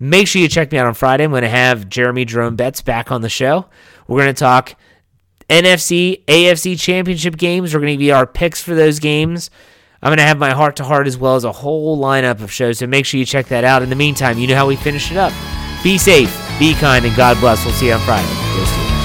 Make 0.00 0.26
sure 0.26 0.42
you 0.42 0.48
check 0.48 0.72
me 0.72 0.78
out 0.78 0.86
on 0.86 0.94
Friday. 0.94 1.24
I'm 1.24 1.30
going 1.30 1.42
to 1.42 1.48
have 1.48 1.88
Jeremy 1.88 2.24
Jerome 2.24 2.56
Betts 2.56 2.82
back 2.82 3.12
on 3.12 3.22
the 3.22 3.28
show. 3.28 3.66
We're 4.08 4.22
going 4.22 4.34
to 4.34 4.38
talk 4.38 4.74
NFC, 5.48 6.24
AFC 6.26 6.78
championship 6.78 7.36
games. 7.36 7.72
We're 7.72 7.80
going 7.80 7.92
to 7.92 7.94
give 7.94 8.02
you 8.02 8.14
our 8.14 8.26
picks 8.26 8.60
for 8.60 8.74
those 8.74 8.98
games. 8.98 9.50
I'm 10.02 10.10
going 10.10 10.18
to 10.18 10.24
have 10.24 10.38
my 10.38 10.50
heart 10.50 10.76
to 10.76 10.84
heart 10.84 11.06
as 11.06 11.16
well 11.16 11.36
as 11.36 11.44
a 11.44 11.52
whole 11.52 11.98
lineup 11.98 12.42
of 12.42 12.52
shows. 12.52 12.78
So 12.78 12.86
make 12.86 13.06
sure 13.06 13.18
you 13.18 13.26
check 13.26 13.46
that 13.46 13.64
out. 13.64 13.82
In 13.82 13.88
the 13.88 13.96
meantime, 13.96 14.38
you 14.38 14.46
know 14.46 14.56
how 14.56 14.66
we 14.66 14.76
finish 14.76 15.10
it 15.10 15.16
up. 15.16 15.32
Be 15.82 15.96
safe, 15.96 16.36
be 16.58 16.74
kind, 16.74 17.04
and 17.04 17.16
God 17.16 17.38
bless. 17.40 17.64
We'll 17.64 17.74
see 17.74 17.86
you 17.86 17.92
on 17.92 18.00
Friday. 18.00 18.95